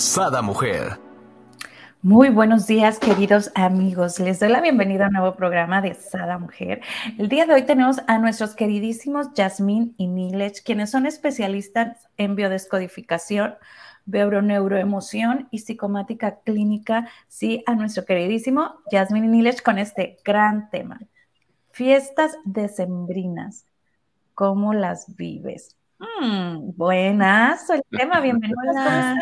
[0.00, 0.98] Sada Mujer.
[2.00, 4.18] Muy buenos días, queridos amigos.
[4.18, 6.80] Les doy la bienvenida a un nuevo programa de Sada Mujer.
[7.18, 12.34] El día de hoy tenemos a nuestros queridísimos Yasmín y Nilech, quienes son especialistas en
[12.34, 13.56] biodescodificación,
[14.06, 17.06] neuroemoción y psicomática clínica.
[17.28, 20.98] Sí, a nuestro queridísimo Yasmín y Nilech con este gran tema.
[21.72, 23.66] Fiestas decembrinas.
[24.32, 25.76] ¿Cómo las vives?
[26.00, 29.18] Mm, buenas, el tema, bienvenidas.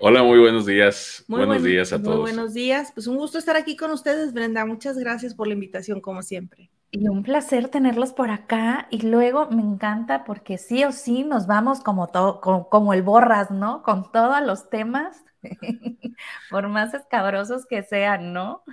[0.00, 1.24] Hola, muy buenos días.
[1.28, 2.16] buenos días a todos.
[2.16, 2.90] Muy buenos días.
[2.92, 4.66] Pues un gusto estar aquí con ustedes, Brenda.
[4.66, 6.68] Muchas gracias por la invitación, como siempre.
[6.90, 8.88] Y un placer tenerlos por acá.
[8.90, 13.52] Y luego me encanta porque sí o sí nos vamos como, todo, como, el borras,
[13.52, 13.84] ¿no?
[13.84, 15.22] Con todos los temas,
[16.50, 18.64] por más escabrosos que sean, ¿no?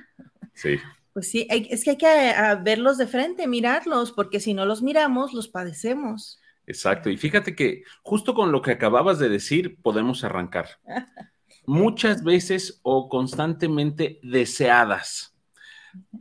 [0.54, 0.78] Sí.
[1.14, 5.34] Pues sí, es que hay que verlos de frente, mirarlos, porque si no los miramos,
[5.34, 6.40] los padecemos.
[6.68, 7.10] Exacto.
[7.10, 10.68] Y fíjate que justo con lo que acababas de decir, podemos arrancar.
[11.66, 15.34] Muchas veces o constantemente deseadas.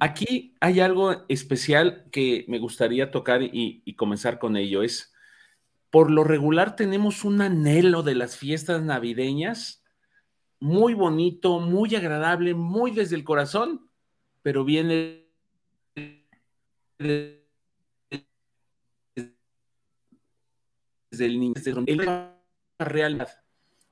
[0.00, 4.83] Aquí hay algo especial que me gustaría tocar y, comenzar con ello.
[4.83, 5.12] Es,
[5.91, 9.84] por lo regular tenemos un anhelo de las fiestas navideñas
[10.58, 13.91] muy bonito, muy agradable, muy desde el corazón,
[14.42, 15.28] pero viene
[16.98, 17.35] de
[21.25, 21.55] el niño,
[21.86, 22.36] la
[22.78, 23.31] realidad.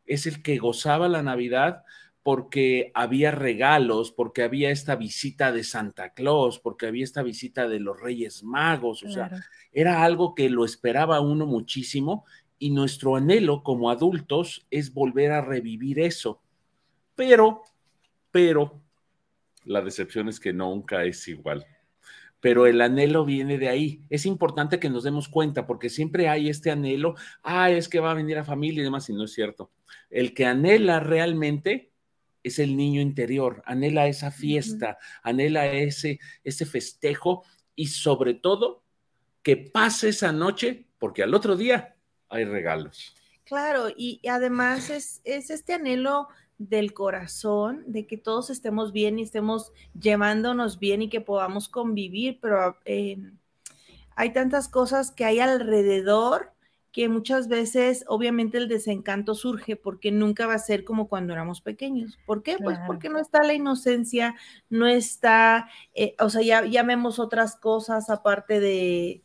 [0.06, 1.82] Es el que gozaba la Navidad
[2.22, 7.80] porque había regalos, porque había esta visita de Santa Claus, porque había esta visita de
[7.80, 9.30] los Reyes Magos, o sea,
[9.72, 12.24] era algo que lo esperaba uno muchísimo
[12.58, 16.40] y nuestro anhelo como adultos es volver a revivir eso.
[17.14, 17.62] Pero,
[18.30, 18.80] pero,
[19.64, 21.66] la decepción es que nunca es igual
[22.44, 24.02] pero el anhelo viene de ahí.
[24.10, 28.10] Es importante que nos demos cuenta porque siempre hay este anhelo, ah, es que va
[28.10, 29.70] a venir a familia y demás, y no es cierto.
[30.10, 31.90] El que anhela realmente
[32.42, 37.44] es el niño interior, anhela esa fiesta, anhela ese, ese festejo
[37.74, 38.84] y sobre todo
[39.42, 41.96] que pase esa noche porque al otro día
[42.28, 43.16] hay regalos.
[43.44, 46.28] Claro, y además es, es este anhelo
[46.58, 52.38] del corazón, de que todos estemos bien y estemos llevándonos bien y que podamos convivir,
[52.40, 53.18] pero eh,
[54.16, 56.52] hay tantas cosas que hay alrededor
[56.92, 61.60] que muchas veces obviamente el desencanto surge porque nunca va a ser como cuando éramos
[61.60, 62.16] pequeños.
[62.24, 62.56] ¿Por qué?
[62.62, 64.36] Pues porque no está la inocencia,
[64.70, 69.24] no está, eh, o sea, ya, ya vemos otras cosas aparte de,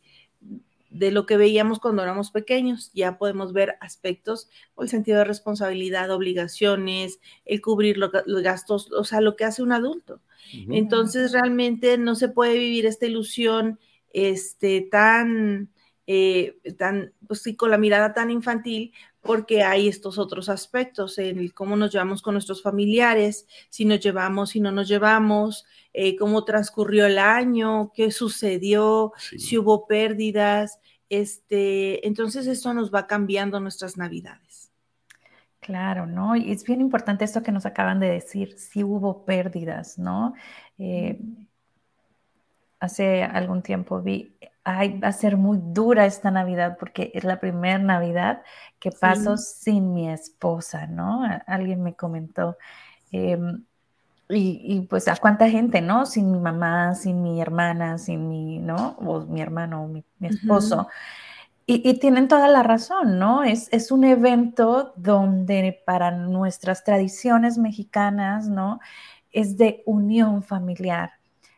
[0.90, 2.90] de lo que veíamos cuando éramos pequeños.
[2.92, 9.20] Ya podemos ver aspectos, el sentido de responsabilidad, obligaciones, el cubrir los gastos, o sea,
[9.20, 10.20] lo que hace un adulto.
[10.68, 13.78] Entonces, realmente no se puede vivir esta ilusión
[14.12, 15.70] este, tan,
[16.06, 21.48] eh, tan, pues sí, con la mirada tan infantil, porque hay estos otros aspectos, en
[21.50, 26.44] cómo nos llevamos con nuestros familiares, si nos llevamos, si no nos llevamos, eh, cómo
[26.44, 30.78] transcurrió el año, qué sucedió, si hubo pérdidas.
[31.08, 34.70] Este, entonces esto nos va cambiando nuestras navidades.
[35.60, 36.36] Claro, ¿no?
[36.36, 40.34] Y es bien importante esto que nos acaban de decir, si hubo pérdidas, ¿no?
[40.78, 41.20] Eh,
[42.78, 44.34] hace algún tiempo vi,
[44.64, 48.42] ay, va a ser muy dura esta Navidad porque es la primera Navidad
[48.78, 51.22] que paso sin mi esposa, ¿no?
[51.46, 52.56] Alguien me comentó.
[53.12, 53.64] Em,
[54.32, 56.06] y, pues a cuánta gente, ¿no?
[56.06, 58.96] Sin mi mamá, sin mi hermana, sin mi, ¿no?
[59.00, 60.88] O mi hermano, mi, mi esposo.
[61.66, 63.42] y, tienen toda la razón, ¿no?
[63.42, 68.80] Es, es un evento donde para nuestras tradiciones mexicanas, ¿no?
[69.32, 71.12] Es de unión familiar,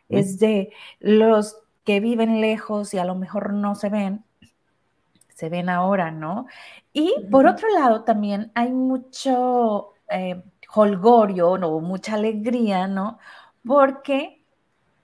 [0.09, 4.23] es de los que viven lejos y a lo mejor no se ven,
[5.29, 6.47] se ven ahora, ¿no?
[6.93, 9.93] Y por otro lado, también hay mucho...
[10.09, 10.43] Eh,
[10.73, 11.79] holgorio, ¿no?
[11.79, 13.19] mucha alegría, ¿no?
[13.65, 14.43] Porque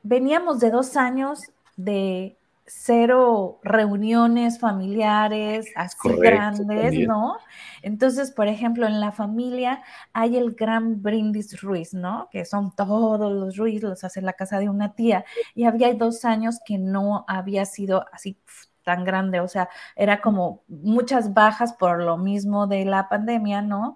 [0.03, 1.41] veníamos de dos años
[1.77, 2.37] de
[2.69, 7.37] cero reuniones familiares así grandes, ¿no?
[7.81, 9.81] Entonces, por ejemplo, en la familia
[10.13, 12.29] hay el gran brindis Ruiz, ¿no?
[12.31, 15.25] Que son todos los Ruiz, los hace la casa de una tía.
[15.55, 18.37] Y había dos años que no había sido así
[18.83, 23.95] tan grande, o sea, era como muchas bajas por lo mismo de la pandemia, ¿no?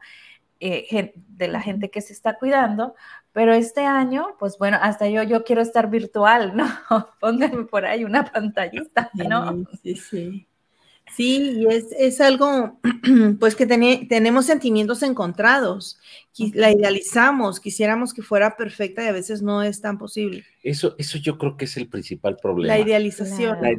[0.65, 2.95] eh, de la gente que se está cuidando,
[3.33, 6.65] pero este año, pues bueno, hasta yo, yo quiero estar virtual, ¿no?
[7.19, 9.65] Pónganme por ahí una pantallita, ¿no?
[9.81, 10.47] Sí, sí.
[11.15, 12.79] Sí, y es, es algo,
[13.39, 15.99] pues que tenemos sentimientos encontrados,
[16.53, 20.43] la idealizamos, quisiéramos que fuera perfecta y a veces no es tan posible.
[20.63, 22.75] Eso, eso yo creo que es el principal problema.
[22.75, 23.57] La idealización.
[23.61, 23.73] La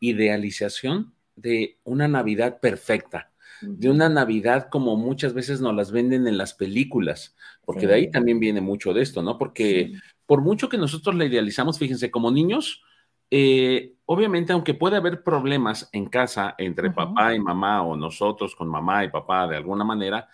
[0.00, 6.38] idealización de una Navidad perfecta, de una Navidad como muchas veces nos las venden en
[6.38, 9.38] las películas, porque de ahí también viene mucho de esto, ¿no?
[9.38, 9.92] Porque
[10.26, 12.82] por mucho que nosotros la idealizamos, fíjense, como niños,
[13.30, 18.68] eh, obviamente, aunque puede haber problemas en casa entre papá y mamá o nosotros con
[18.68, 20.28] mamá y papá de alguna manera,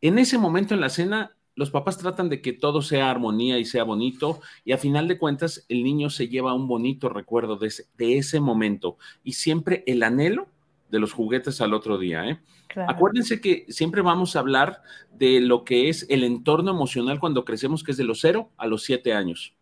[0.00, 3.64] en ese momento en la cena, los papás tratan de que todo sea armonía y
[3.64, 7.68] sea bonito y a final de cuentas el niño se lleva un bonito recuerdo de
[7.68, 10.48] ese, de ese momento y siempre el anhelo
[10.90, 12.28] de los juguetes al otro día.
[12.28, 12.40] ¿eh?
[12.88, 14.82] Acuérdense que siempre vamos a hablar
[15.12, 18.66] de lo que es el entorno emocional cuando crecemos, que es de los cero a
[18.66, 19.54] los siete años.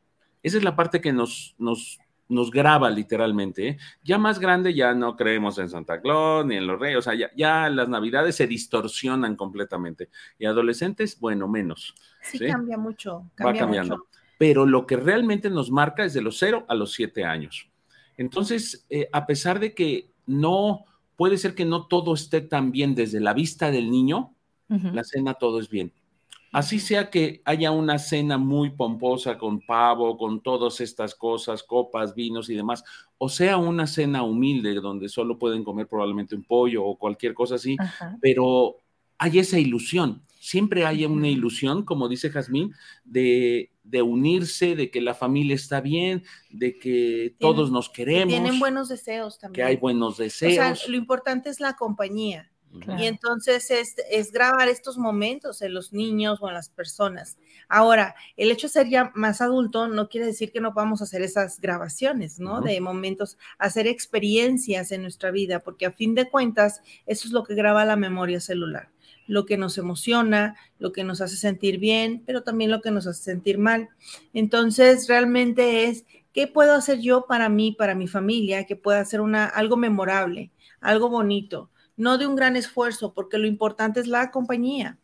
[0.42, 2.00] Esa es la parte que nos, nos
[2.32, 3.68] nos graba literalmente.
[3.68, 3.78] ¿eh?
[4.02, 7.30] Ya más grande ya no creemos en Santa Claus ni en los reyes, o sea,
[7.36, 10.08] ya, las navidades se distorsionan completamente.
[10.38, 11.94] Y adolescentes, bueno, menos.
[12.22, 13.30] Sí, cambia mucho.
[13.44, 14.06] Va cambiando.
[14.38, 17.68] Pero lo que realmente nos marca es de los cero a los siete años.
[18.16, 20.84] Entonces, eh, a pesar de que no,
[21.22, 24.34] puede ser que no todo esté tan bien desde la vista del niño,
[24.66, 25.92] la cena todo es bien.
[26.50, 32.16] Así sea que haya una cena muy pomposa con pavo, con todas estas cosas, copas,
[32.16, 32.82] vinos y demás,
[33.18, 37.54] o sea una cena humilde donde solo pueden comer probablemente un pollo o cualquier cosa
[37.54, 37.76] así,
[38.20, 38.78] pero
[39.16, 42.74] hay esa ilusión, siempre hay una ilusión, como dice Jazmín,
[43.04, 43.70] de,
[44.02, 48.34] unirse, de que la familia está bien, de que todos nos queremos.
[48.34, 49.54] Tienen buenos deseos también.
[49.54, 50.52] Que hay buenos deseos.
[50.52, 52.50] O sea, lo importante es la compañía.
[52.98, 57.36] Y entonces es, es, grabar estos momentos en los niños o en las personas.
[57.68, 61.20] Ahora, el hecho de ser ya más adulto no quiere decir que no podamos hacer
[61.20, 62.62] esas grabaciones, ¿no?
[62.62, 67.44] De momentos, hacer experiencias en nuestra vida, porque a fin de cuentas, eso es lo
[67.44, 68.88] que graba la memoria celular.
[69.26, 73.06] Lo que nos emociona, lo que nos hace sentir bien, pero también lo que nos
[73.06, 73.88] hace sentir mal.
[74.32, 79.20] Entonces, realmente es, ¿qué puedo hacer yo para mí, para mi familia, que pueda ser
[79.20, 81.70] una, algo memorable, algo bonito?
[81.96, 84.98] no de un gran esfuerzo, porque lo importante es la compañía.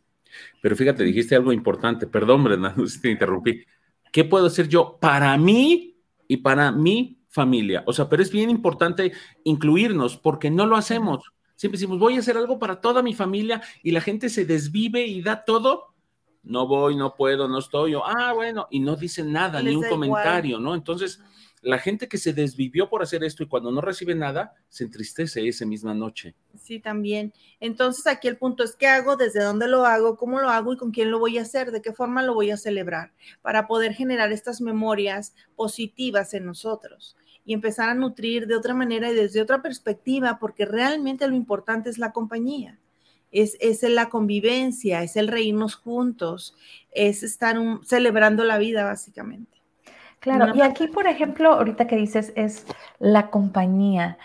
[0.61, 3.63] Pero fíjate, dijiste algo importante, perdón, Brenda, no te interrumpí.
[4.11, 7.83] ¿Qué puedo hacer yo para mí y para mi familia?
[7.85, 9.11] O sea, pero es bien importante
[9.43, 11.31] incluirnos porque no lo hacemos.
[11.59, 15.05] Siempre decimos, voy a hacer algo para toda mi familia y la gente se desvive
[15.05, 15.93] y da todo.
[16.41, 17.91] No voy, no puedo, no estoy.
[17.91, 20.73] yo, ah, bueno, y no dicen nada, ni un comentario, ¿no?
[20.73, 21.19] Entonces,
[21.61, 25.45] la gente que se desvivió por hacer esto y cuando no recibe nada, se entristece
[25.45, 26.33] esa misma noche.
[26.57, 27.33] Sí, también.
[27.59, 30.77] Entonces aquí el punto es qué hago, desde dónde lo hago, cómo lo hago y
[30.77, 33.11] con quién lo voy a hacer, de qué forma lo voy a celebrar,
[33.41, 39.09] para poder generar estas memorias positivas en nosotros y empezar a nutrir de otra manera
[39.09, 42.77] y desde otra perspectiva, porque realmente lo importante es la compañía.
[43.31, 46.55] Es, es la convivencia, es el reírnos juntos,
[46.91, 49.59] es estar celebrando la vida básicamente.
[50.19, 52.65] Claro, y aquí, por ejemplo, ahorita que dices es
[52.99, 54.17] la compañía.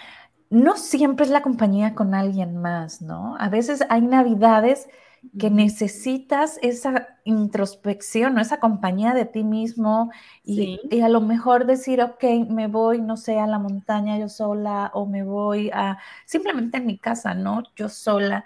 [0.51, 3.37] No siempre es la compañía con alguien más, ¿no?
[3.39, 4.89] A veces hay navidades
[5.39, 8.41] que necesitas esa introspección, ¿no?
[8.41, 10.11] esa compañía de ti mismo
[10.45, 14.29] y, y, a lo mejor decir, ok, me voy, no sé, a la montaña yo
[14.29, 17.63] sola o me voy a simplemente en mi casa, ¿no?
[17.77, 18.45] Yo sola.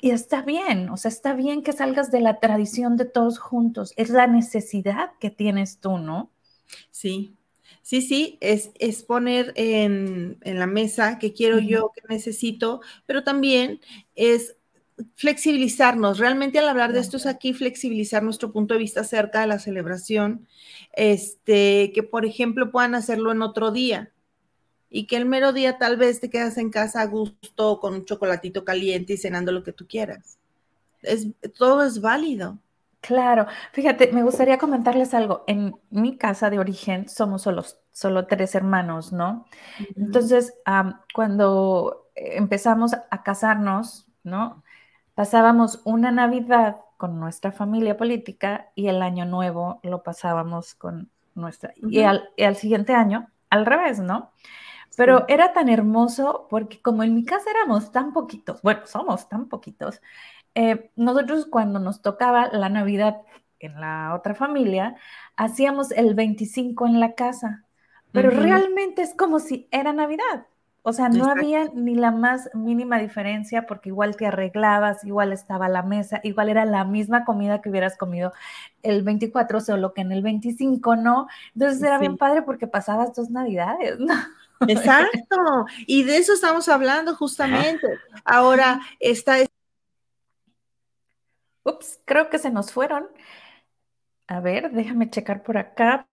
[0.00, 3.94] Y está bien, o sea, está bien que salgas de la tradición de todos juntos.
[3.96, 6.30] Es la necesidad que tienes tú, ¿no?
[6.90, 7.36] Sí,
[7.80, 13.80] sí, sí, es, es poner en, la mesa qué quiero yo, qué necesito, pero también
[14.14, 14.56] es
[15.16, 16.18] flexibilizarnos.
[16.18, 19.58] Realmente al hablar de esto es aquí flexibilizar nuestro punto de vista acerca de la
[19.58, 20.46] celebración,
[20.92, 24.12] este, que por ejemplo puedan hacerlo en otro día
[24.90, 28.04] y que el mero día tal vez te quedas en casa a gusto con un
[28.04, 30.38] chocolatito caliente y cenando lo que tú quieras.
[31.02, 31.26] Es,
[31.58, 32.58] todo es válido.
[33.00, 35.44] Claro, fíjate, me gustaría comentarles algo.
[35.46, 39.46] En mi casa de origen somos solo, solo tres hermanos, ¿no?
[39.94, 40.54] Entonces,
[41.12, 44.63] cuando empezamos a casarnos, ¿no?
[45.14, 51.72] Pasábamos una Navidad con nuestra familia política y el año nuevo lo pasábamos con nuestra...
[51.76, 54.32] y, al, y al siguiente año, al revés, ¿no?
[54.96, 59.48] Pero era tan hermoso porque como en mi casa éramos tan poquitos, bueno, somos tan
[59.48, 60.00] poquitos,
[60.54, 63.22] eh, nosotros cuando nos tocaba la Navidad
[63.58, 64.96] en la otra familia,
[65.36, 67.64] hacíamos el 25 en la casa,
[68.12, 70.46] pero realmente es como si era Navidad.
[70.86, 75.66] O sea, no había ni la más mínima diferencia porque igual te arreglabas, igual estaba
[75.70, 78.34] la mesa, igual era la misma comida que hubieras comido
[78.82, 81.26] el 24, solo que en el 25 no.
[81.54, 84.12] Entonces era bien padre porque pasabas dos navidades, ¿no?
[84.68, 85.64] Exacto.
[85.86, 87.86] Y de eso estamos hablando justamente.
[88.22, 89.36] Ahora está...
[91.62, 93.08] Ups, creo que se nos fueron.
[94.26, 96.06] A ver, déjame checar por acá.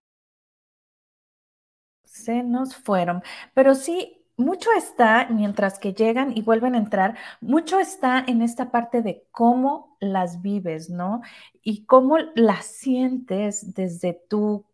[2.04, 3.22] Se nos fueron.
[3.52, 8.70] Pero sí, mucho está, mientras que llegan y vuelven a entrar, mucho está en esta
[8.70, 11.22] parte de cómo las vives, ¿no?
[11.62, 14.64] Y cómo las sientes desde tu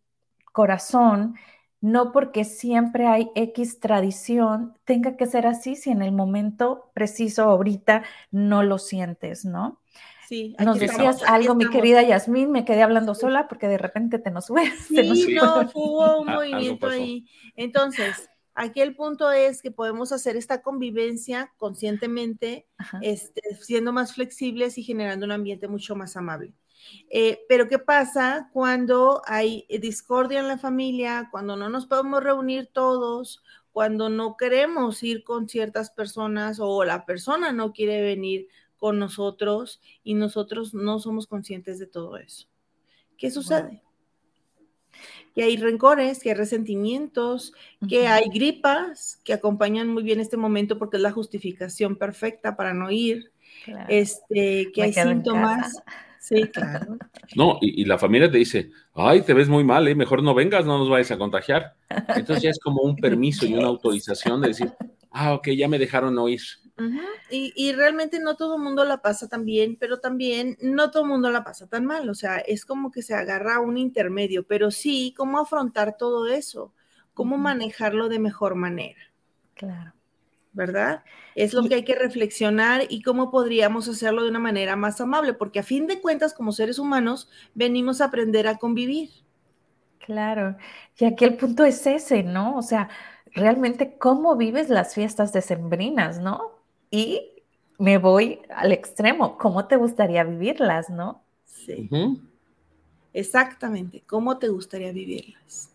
[0.52, 1.36] corazón,
[1.80, 7.44] no porque siempre hay X tradición, tenga que ser así si en el momento preciso
[7.44, 9.78] ahorita no lo sientes, ¿no?
[10.28, 14.30] Sí, nos decías algo, mi querida Yasmín, me quedé hablando sola porque de repente te
[14.30, 14.70] nos fue.
[14.88, 17.26] Sí, no, hubo un movimiento ahí.
[17.56, 18.28] Entonces,
[18.60, 22.66] Aquí el punto es que podemos hacer esta convivencia conscientemente,
[23.02, 26.52] este, siendo más flexibles y generando un ambiente mucho más amable.
[27.08, 32.68] Eh, pero ¿qué pasa cuando hay discordia en la familia, cuando no nos podemos reunir
[32.72, 38.98] todos, cuando no queremos ir con ciertas personas o la persona no quiere venir con
[38.98, 42.48] nosotros y nosotros no somos conscientes de todo eso?
[43.16, 43.84] ¿Qué sucede?
[45.38, 47.52] Que hay rencores, que hay resentimientos,
[47.88, 52.74] que hay gripas que acompañan muy bien este momento porque es la justificación perfecta para
[52.74, 53.30] no ir,
[53.86, 55.80] este, que hay síntomas.
[56.18, 56.98] Sí, claro.
[57.36, 59.94] No, y, la familia te dice, ay, te ves muy mal, ¿eh?
[59.94, 61.76] mejor no vengas, no nos vayas a contagiar.
[61.88, 64.72] Entonces ya es como un permiso y una autorización de decir,
[65.12, 66.40] ah, ok, ya me dejaron no ir
[67.30, 71.08] y, realmente no todo el mundo la pasa tan bien, pero también no todo el
[71.08, 72.08] mundo la pasa tan mal.
[72.08, 76.72] O sea, es como que se agarra un intermedio, pero sí, cómo afrontar todo eso,
[77.14, 79.00] cómo manejarlo de mejor manera.
[79.54, 79.92] Claro.
[80.52, 81.04] ¿Verdad?
[81.34, 85.34] Es lo que hay que reflexionar y cómo podríamos hacerlo de una manera más amable,
[85.34, 89.10] porque a fin de cuentas, como seres humanos, venimos a aprender a convivir.
[89.98, 90.56] Claro.
[90.96, 92.56] Y aquí el punto es ese, ¿no?
[92.56, 92.88] O sea,
[93.34, 96.57] realmente cómo vives las fiestas decembrinas, ¿no?
[96.90, 97.22] Y
[97.78, 99.38] me voy al extremo.
[99.38, 101.22] ¿Cómo te gustaría vivirlas, no?
[101.44, 101.88] Sí.
[103.12, 104.02] Exactamente.
[104.06, 105.72] ¿Cómo te gustaría vivirlas?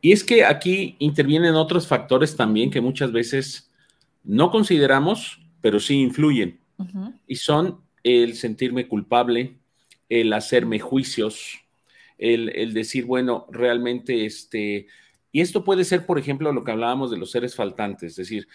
[0.00, 3.70] Y es que aquí intervienen otros factores también que muchas veces
[4.24, 6.58] no consideramos, pero sí influyen.
[7.26, 9.58] Y son el sentirme culpable,
[10.08, 11.58] el hacerme juicios,
[12.16, 14.86] el, el, decir, bueno, realmente este...
[15.32, 18.48] Y esto puede ser, por ejemplo, lo que hablábamos de los seres faltantes, es decir,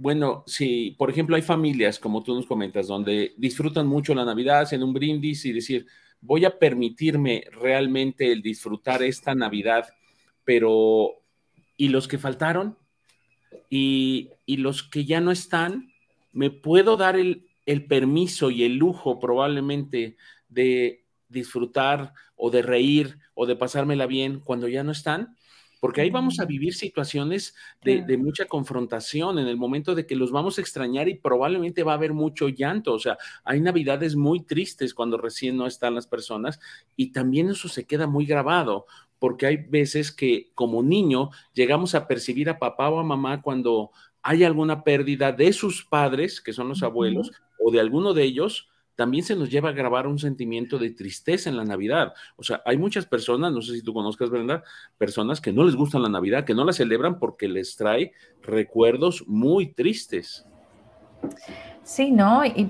[0.00, 4.60] bueno, si, por ejemplo, hay familias, como tú nos comentas, donde disfrutan mucho la Navidad,
[4.60, 5.86] hacen un brindis y decir,
[6.22, 9.90] voy a permitirme realmente el disfrutar esta Navidad,
[10.42, 11.20] pero
[11.76, 12.78] ¿y los que faltaron?
[13.68, 15.92] ¿Y, los que ya no están?
[16.32, 20.16] ¿Me puedo dar el, el permiso y el lujo probablemente
[20.48, 25.36] de disfrutar o de reír o de pasármela bien cuando ya no están?
[25.80, 30.30] Porque ahí vamos a vivir situaciones de, mucha confrontación en el momento de que los
[30.30, 32.92] vamos a extrañar y probablemente va a haber mucho llanto.
[32.92, 36.60] O sea, hay navidades muy tristes cuando recién no están las personas
[36.96, 38.86] y también eso se queda muy grabado,
[39.18, 43.90] porque hay veces que como niño llegamos a percibir a papá o a mamá cuando
[44.22, 48.69] hay alguna pérdida de sus padres, que son los abuelos, o de alguno de ellos,
[49.00, 52.12] también se nos lleva a grabar un sentimiento de tristeza en la Navidad.
[52.36, 54.62] O sea, hay muchas personas, no sé si tú conozcas, Brenda,
[54.98, 59.24] personas que no les gustan la Navidad, que no la celebran porque les trae recuerdos
[59.26, 60.44] muy tristes.
[61.82, 62.44] Sí, ¿no?
[62.44, 62.68] Y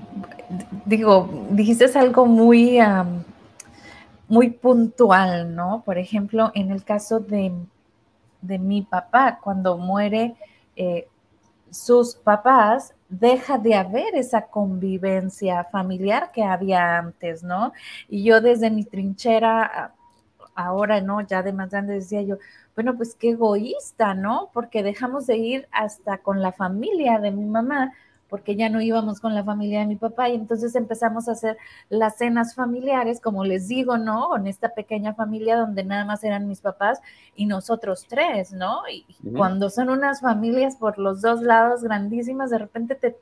[0.85, 2.79] digo, dijiste algo muy,
[4.29, 5.83] muy puntual, ¿no?
[5.85, 7.51] Por ejemplo, en el caso de,
[8.41, 10.35] mi papá, cuando muere
[10.77, 11.09] eh,
[11.69, 17.73] sus papás, deja de haber esa convivencia familiar que había antes, ¿no?
[18.09, 19.93] Y yo desde mi trinchera,
[20.55, 21.21] ahora, ¿no?
[21.21, 22.37] Ya de más grande decía yo,
[22.75, 24.49] bueno, pues qué egoísta, ¿no?
[24.53, 27.93] Porque dejamos de ir hasta con la familia de mi mamá
[28.31, 31.57] porque ya no íbamos con la familia de mi papá y entonces empezamos a hacer
[31.89, 34.29] las cenas familiares, como les digo, ¿no?
[34.29, 37.01] Con esta pequeña familia donde nada más eran mis papás
[37.35, 38.83] y nosotros tres, ¿no?
[38.89, 43.17] Y cuando son unas familias por los dos lados grandísimas, de repente te,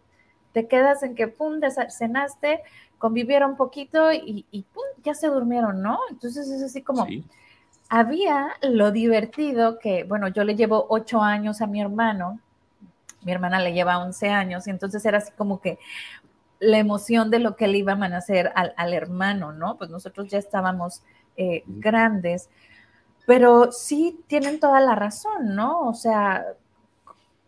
[0.54, 2.62] te quedas en que, pum, cenaste,
[3.00, 5.98] convivieron un poquito y, pum, ya se durmieron, ¿no?
[6.12, 7.08] Entonces es así como...
[7.92, 12.40] Había lo divertido que, bueno, yo le llevo ocho años a mi hermano,
[13.24, 15.80] mi hermana le lleva 11 años y entonces era así como que
[16.60, 19.78] la emoción de lo que le iban a hacer al, hermano, ¿no?
[19.78, 21.04] Pues nosotros ya estábamos
[21.38, 22.50] eh, grandes,
[23.26, 25.88] pero sí tienen toda la razón, ¿no?
[25.88, 26.46] O sea,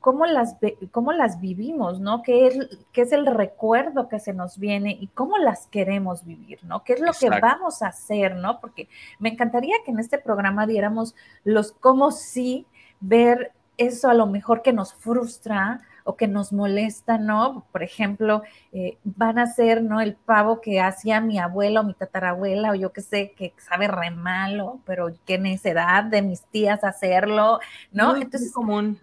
[0.01, 0.55] cómo las,
[0.91, 2.23] cómo las vivimos, ¿no?
[2.23, 6.59] ¿Qué es, ¿Qué es el recuerdo que se nos viene y cómo las queremos vivir,
[6.63, 6.83] ¿no?
[6.83, 8.59] ¿Qué es lo que vamos a hacer, ¿no?
[8.59, 12.65] Porque me encantaría que en este programa diéramos los cómo sí
[12.99, 17.65] ver eso a lo mejor que nos frustra o que nos molesta, ¿no?
[17.71, 20.01] Por ejemplo, eh, van a ser, ¿no?
[20.01, 23.87] El pavo que hacía mi abuela o mi tatarabuela o yo que sé, que sabe
[23.87, 27.59] re malo, pero qué necesidad de mis tías hacerlo,
[27.91, 28.15] ¿no?
[28.15, 28.99] Entonces, común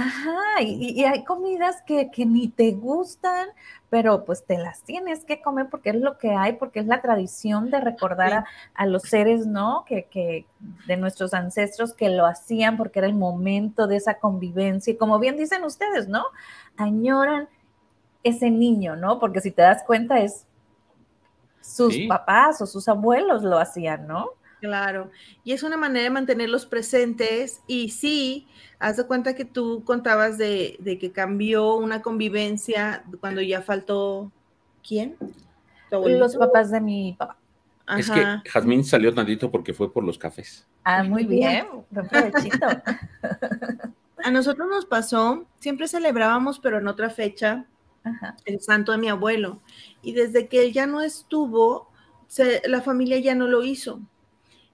[0.00, 3.48] Ajá, y, hay comidas que, ni te gustan,
[3.90, 7.02] pero pues te las tienes que comer porque es lo que hay, porque es la
[7.02, 9.84] tradición de recordar a, los seres, ¿no?
[9.86, 10.46] Que, que,
[10.86, 14.92] de nuestros ancestros que lo hacían porque era el momento de esa convivencia.
[14.92, 16.24] Y como bien dicen ustedes, ¿no?
[16.78, 17.48] Añoran
[18.22, 19.18] ese niño, ¿no?
[19.18, 20.46] Porque si te das cuenta es
[21.60, 24.30] sus papás o sus abuelos lo hacían, ¿no?
[24.60, 25.10] Claro,
[25.42, 28.46] y es una manera de mantenerlos presentes y sí,
[28.78, 34.30] haz de cuenta que tú contabas de, que cambió una convivencia cuando ya faltó,
[34.86, 35.16] ¿quién?
[35.90, 37.36] Los papás de mi papá.
[37.98, 40.66] Es que Jazmín salió tantito porque fue por los cafés.
[40.84, 42.66] Ah, muy bien, provechito.
[44.22, 47.64] A nosotros nos pasó, siempre celebrábamos, pero en otra fecha,
[48.44, 49.60] el santo de mi abuelo.
[50.02, 51.88] Y desde que él ya no estuvo,
[52.66, 54.00] la familia ya no lo hizo.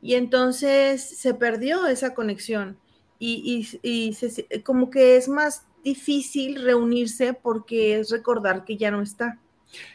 [0.02, 2.78] Y entonces se perdió esa conexión
[3.18, 3.66] y,
[4.64, 9.38] como que es más difícil reunirse porque es recordar que ya no está.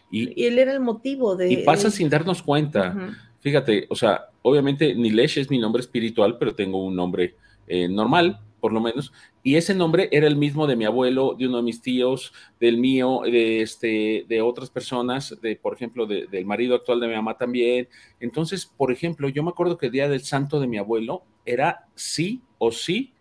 [0.09, 1.51] Y, él era el motivo de...
[1.51, 3.15] Y pasa sin darnos cuenta.
[3.39, 7.35] Fíjate, o sea, obviamente Nilesh es mi nombre espiritual, pero tengo un nombre
[7.67, 9.11] eh, normal, por lo menos,
[9.43, 12.77] y ese nombre era el mismo de mi abuelo, de uno de mis tíos, del
[12.77, 17.37] mío, de, este, de otras personas, de, por ejemplo, del marido actual de mi mamá
[17.37, 17.87] también.
[18.19, 21.87] Entonces, por ejemplo, yo me acuerdo que el día del santo de mi abuelo era
[21.95, 23.13] sí o sí,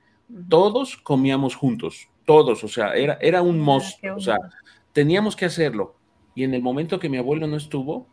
[0.49, 4.37] todos comíamos juntos, todos, o sea, era, era un ah, must, o sea,
[4.93, 5.97] teníamos que hacerlo.
[6.35, 8.07] Y en el momento que mi abuelo no estuvo,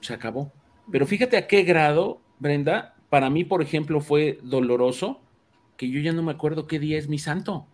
[0.00, 0.52] se acabó.
[0.90, 5.20] Pero fíjate a qué grado, Brenda, para mí, por ejemplo, fue doloroso
[5.76, 7.66] que yo ya no me acuerdo qué día es mi santo.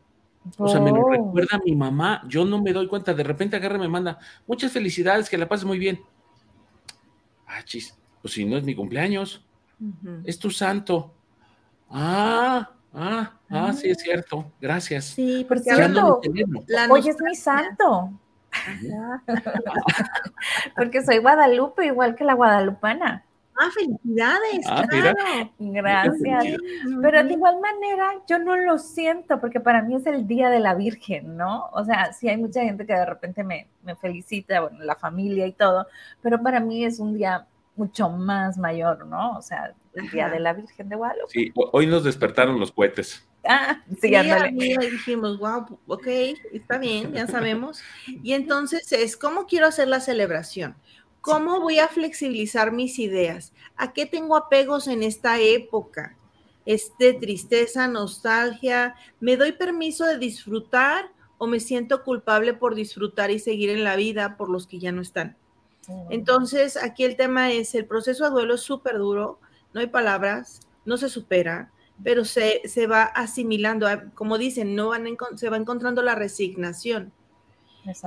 [0.56, 1.10] O sea, me lo oh.
[1.10, 4.72] recuerda mi mamá, yo no me doy cuenta, de repente agarra y me manda, muchas
[4.72, 6.00] felicidades, que la pases muy bien.
[7.46, 9.44] Ah, chis, pues si no es mi cumpleaños,
[10.24, 11.14] es tu santo.
[11.90, 15.06] Ah, ah, ah, sí es cierto, gracias.
[15.06, 15.70] Sí, porque
[16.90, 18.12] hoy es mi santo.
[20.76, 23.24] porque soy Guadalupe, igual que la guadalupana.
[23.60, 24.66] Ah, felicidades.
[24.66, 25.50] Ah, claro.
[25.58, 26.56] Gracias.
[27.02, 30.60] Pero de igual manera, yo no lo siento porque para mí es el Día de
[30.60, 31.68] la Virgen, ¿no?
[31.72, 35.46] O sea, sí hay mucha gente que de repente me, me felicita, bueno, la familia
[35.46, 35.86] y todo,
[36.22, 37.46] pero para mí es un día
[37.78, 39.36] mucho más mayor, ¿no?
[39.36, 41.30] O sea, el Día de la Virgen de Guadalupe.
[41.30, 43.26] Sí, hoy nos despertaron los cohetes.
[43.44, 46.06] Ah, sí, sí dijimos, wow, ok,
[46.52, 47.80] está bien, ya sabemos.
[48.22, 50.76] Y entonces es, ¿cómo quiero hacer la celebración?
[51.28, 53.52] ¿Cómo voy a flexibilizar mis ideas?
[53.76, 56.16] ¿A qué tengo apegos en esta época?
[56.64, 63.40] Este tristeza, nostalgia, ¿me doy permiso de disfrutar o me siento culpable por disfrutar y
[63.40, 65.36] seguir en la vida por los que ya no están?
[66.08, 69.38] Entonces, aquí el tema es, el proceso de duelo es súper duro,
[69.74, 75.04] no hay palabras, no se supera, pero se, va asimilando, como dicen, no van
[75.36, 77.12] se va encontrando la resignación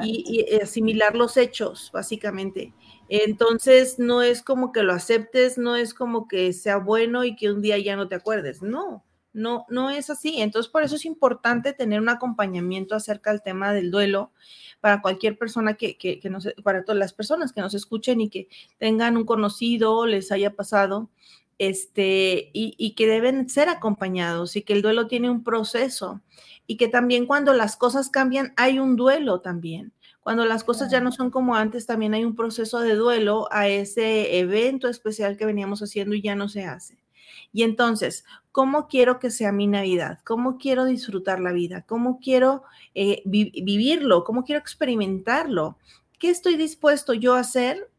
[0.03, 2.73] y, y, asimilar los hechos, básicamente.
[3.13, 7.51] Entonces, no es como que lo aceptes, no es como que sea bueno y que
[7.51, 9.03] un día ya no te acuerdes, no.
[9.33, 10.41] No, no es así.
[10.41, 14.31] Entonces, por eso es importante tener un acompañamiento acerca del tema del duelo
[14.79, 18.47] para cualquier persona que, nos, para todas las personas que nos escuchen y que
[18.77, 21.09] tengan un conocido, les haya pasado,
[21.57, 26.21] este, y, que deben ser acompañados y que el duelo tiene un proceso
[26.65, 29.91] y que también cuando las cosas cambian hay un duelo también.
[30.21, 33.67] Cuando las cosas ya no son como antes, también hay un proceso de duelo a
[33.67, 36.97] ese evento especial que veníamos haciendo y ya no se hace.
[37.53, 40.19] Y entonces, ¿cómo quiero que sea mi Navidad?
[40.23, 41.83] ¿Cómo quiero disfrutar la vida?
[41.87, 42.63] ¿Cómo quiero
[42.95, 44.23] eh, vivirlo?
[44.23, 45.77] ¿Cómo quiero experimentarlo?
[46.19, 47.89] ¿Qué estoy dispuesto yo a hacer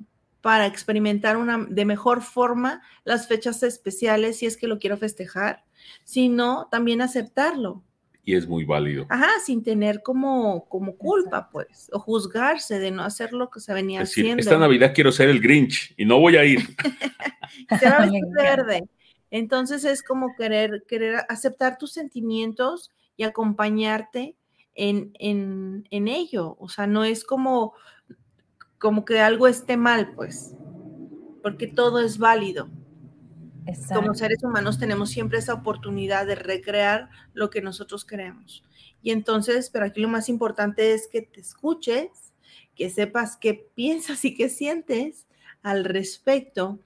[0.42, 5.64] para experimentar una, de mejor forma las fechas especiales si es que lo quiero festejar,
[6.04, 7.82] sino también aceptarlo.
[8.24, 9.06] Y es muy válido.
[9.08, 13.74] Ajá, sin tener como, como culpa, pues, o juzgarse de no hacer lo que se
[13.74, 14.40] venía haciendo.
[14.40, 16.60] Esta Navidad quiero ser el Grinch y no voy a ir.
[17.80, 18.84] Será verde.
[19.30, 24.36] Entonces es como querer, querer aceptar tus sentimientos y acompañarte
[24.74, 26.56] en, en, en ello.
[26.60, 27.74] O sea, no es como
[28.82, 30.56] como que algo esté mal, pues,
[31.40, 32.68] porque todo es válido.
[33.92, 38.64] Como seres humanos tenemos siempre esa oportunidad de recrear lo que nosotros creemos.
[39.02, 42.32] Y entonces, pero aquí lo más importante es que te escuches,
[42.74, 45.26] que sepas qué piensas y qué sientes
[45.62, 46.80] al respecto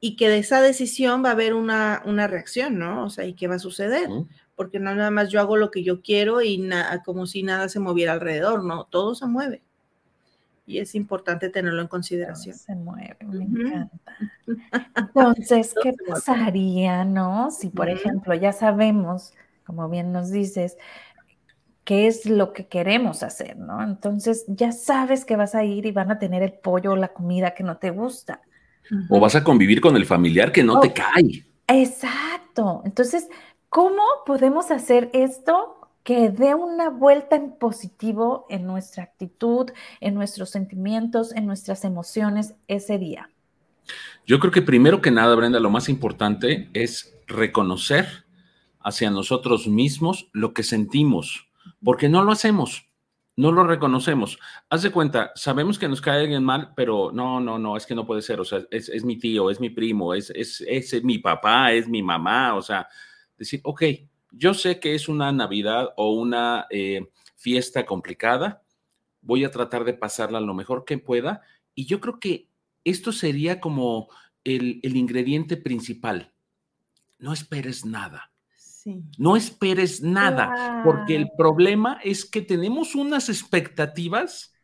[0.00, 3.04] y que de esa decisión va a haber una, reacción, ¿no?
[3.04, 4.08] O sea, ¿y qué va a suceder?
[4.54, 6.68] Porque no nada más yo hago lo que yo quiero y
[7.04, 8.84] como si nada se moviera alrededor, ¿no?
[8.84, 9.62] Todo se mueve.
[10.68, 12.54] Y es importante tenerlo en consideración.
[12.54, 13.98] se mueve, me encanta.
[14.96, 17.50] Entonces, ¿qué pasaría, no?
[17.50, 19.32] Si, por ejemplo, ya sabemos,
[19.64, 20.76] como bien nos dices,
[21.84, 23.82] qué es lo que queremos hacer, ¿no?
[23.82, 27.14] Entonces ya sabes que vas a ir y van a tener el pollo o la
[27.14, 28.42] comida que no te gusta.
[29.08, 31.46] O vas a convivir con el familiar que no te cae.
[31.66, 32.82] Exacto.
[32.84, 33.30] Entonces,
[33.70, 35.77] ¿cómo podemos hacer esto
[36.08, 42.54] que dé una vuelta en positivo en nuestra actitud, en nuestros sentimientos, en nuestras emociones
[42.66, 43.28] ese día?
[44.26, 48.24] Yo creo que primero que nada, Brenda, lo más importante es reconocer
[48.80, 51.50] hacia nosotros mismos lo que sentimos
[51.84, 52.86] porque no lo hacemos,
[53.36, 54.38] no lo reconocemos.
[54.70, 57.94] Haz de cuenta, sabemos que nos cae alguien mal, pero no, no, no, es que
[57.94, 61.18] no puede ser, o sea, es, mi tío, es mi primo, es, es, es, mi
[61.18, 62.88] papá, es mi mamá, o sea,
[63.36, 63.82] decir, ok,
[64.30, 68.62] yo sé que es una Navidad o una eh, fiesta complicada,
[69.20, 71.42] voy a tratar de pasarla lo mejor que pueda,
[71.74, 72.48] y yo creo que
[72.84, 74.08] esto sería como
[74.44, 76.32] el, el ingrediente principal.
[77.18, 78.32] No esperes nada.
[79.18, 84.54] No esperes nada, porque el problema es que tenemos unas expectativas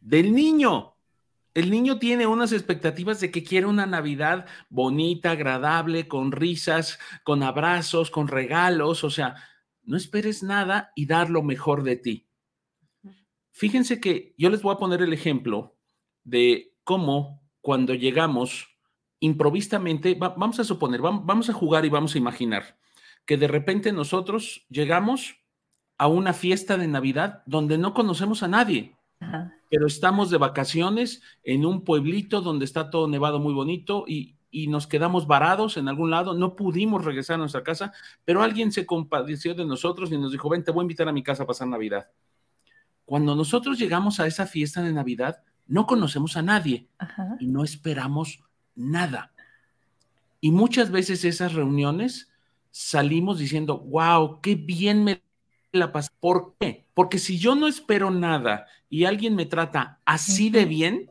[0.00, 0.96] del niño.
[1.54, 7.42] El niño tiene unas expectativas de que quiere una Navidad bonita, agradable, con risas, con
[7.42, 9.02] abrazos, con regalos.
[9.04, 9.36] O sea,
[9.82, 12.28] no esperes nada y dar lo mejor de ti.
[13.50, 15.76] Fíjense que yo les voy a poner el ejemplo
[16.22, 18.68] de cómo cuando llegamos
[19.20, 22.78] improvistamente, vamos a suponer, vamos a jugar y vamos a imaginar
[23.28, 25.36] que de repente nosotros llegamos
[25.98, 28.96] a una fiesta de Navidad donde no conocemos a nadie,
[29.70, 34.34] pero estamos de vacaciones en un pueblito donde está todo nevado muy bonito y,
[34.68, 37.92] nos quedamos varados en algún lado, no pudimos regresar a nuestra casa,
[38.24, 41.12] pero alguien se compadeció de nosotros y nos dijo, ven, te voy a invitar a
[41.12, 42.08] mi casa a pasar Navidad.
[43.04, 46.88] Cuando nosotros llegamos a esa fiesta de Navidad, no conocemos a nadie
[47.38, 48.40] y no esperamos
[48.74, 49.32] nada.
[50.40, 52.30] Y muchas veces esas reuniones
[52.70, 55.22] salimos diciendo, wow, qué bien me
[55.78, 56.10] la pasé.
[56.20, 56.86] ¿Por qué?
[56.94, 61.10] Porque si yo no espero nada y alguien me trata así de bien,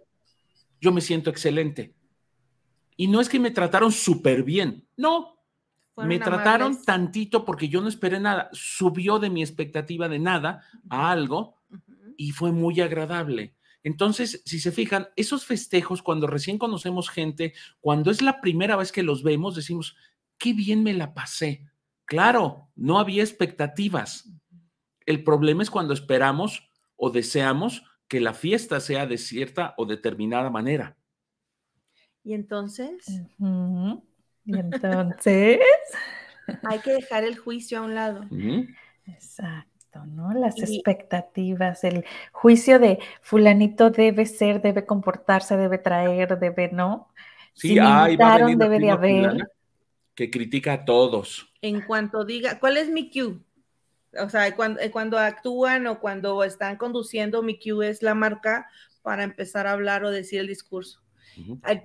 [0.79, 1.93] yo me siento excelente.
[2.95, 5.39] Y no es que me trataron súper bien, no.
[5.95, 8.49] me trataron tantito porque yo no esperé nada.
[8.53, 11.57] Subió de mi expectativa de nada a algo
[12.17, 13.55] y fue muy agradable.
[13.83, 18.91] Entonces, si se fijan, esos festejos, cuando recién conocemos gente, cuando es la primera vez
[18.91, 19.95] que los vemos, decimos,
[20.37, 21.63] qué bien me la pasé.
[22.05, 24.29] Claro, no había expectativas.
[25.07, 30.49] El problema es cuando esperamos o deseamos que la fiesta sea de cierta o determinada
[30.49, 30.97] manera.
[32.23, 33.07] ¿Y entonces?
[33.39, 35.59] ¿Y entonces?
[36.63, 38.25] Hay que dejar el juicio a un lado.
[39.05, 40.33] Exacto, ¿no?
[40.33, 47.07] Las expectativas, el juicio de fulanito debe ser, debe comportarse, debe traer, debe no.
[47.53, 49.37] Sí, si va debe de haber
[50.15, 51.53] que critica a todos.
[51.61, 53.37] En cuanto diga, ¿cuál es mi cue?
[54.19, 58.67] O sea, cuando, eh, cuando actúan o cuando están conduciendo, mi cue es la marca
[59.01, 61.01] para empezar a hablar o decir el discurso.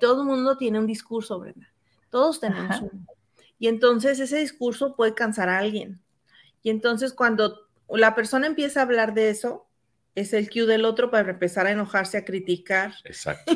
[0.00, 1.72] Todo el mundo tiene un discurso, Brenda.
[2.10, 3.06] Todos tenemos uno.
[3.58, 6.00] Y entonces ese discurso puede cansar a alguien.
[6.62, 9.68] Y entonces cuando la persona empieza a hablar de eso,
[10.14, 12.94] es el cue del otro para empezar a enojarse, a criticar.
[13.04, 13.52] Exacto.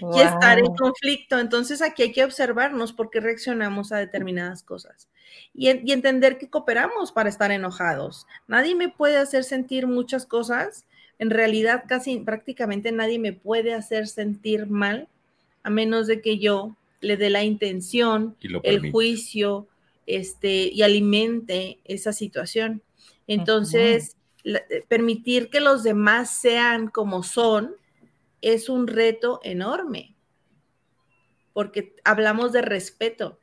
[0.00, 1.38] Y estar en conflicto.
[1.38, 5.08] Entonces aquí hay que observarnos por qué reaccionamos a determinadas cosas
[5.54, 8.26] y, entender que cooperamos para estar enojados.
[8.48, 10.86] Nadie me puede hacer sentir muchas cosas.
[11.18, 15.08] En realidad, casi prácticamente nadie me puede hacer sentir mal
[15.62, 19.68] a menos de que yo le dé la intención, el juicio,
[20.06, 22.82] este, y alimente esa situación.
[23.26, 27.74] Entonces, eh, permitir que los demás sean como son
[28.44, 30.14] es un reto enorme,
[31.52, 33.40] porque hablamos de respeto,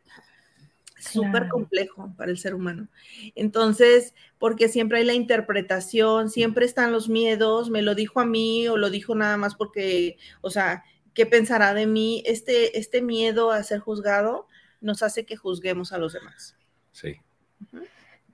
[1.00, 2.88] súper complejo para el ser humano.
[3.34, 8.68] Entonces, porque siempre hay la interpretación, siempre están los miedos, me lo dijo a mí
[8.68, 10.84] o lo dijo nada más porque, o sea,
[11.16, 12.22] ¿qué pensará de mí?
[12.26, 14.48] Este, este miedo a ser juzgado
[14.80, 16.56] nos hace que juzguemos a los demás.
[16.92, 17.18] Sí.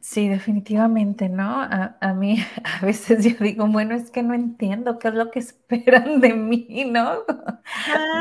[0.09, 1.61] Sí, definitivamente, ¿no?
[1.61, 5.39] A, mí a veces yo digo, bueno, es que no entiendo qué es lo que
[5.39, 7.25] esperan de mí, ¿no?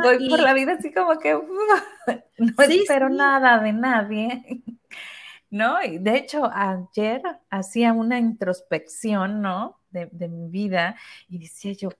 [0.03, 1.35] Voy por la vida así como que
[2.39, 4.65] no espero nada de nadie,
[5.51, 5.81] ¿no?
[5.81, 9.79] Y de hecho, ayer hacía una introspección, ¿no?
[9.91, 10.97] De, de mi vida
[11.29, 11.91] y decía yo,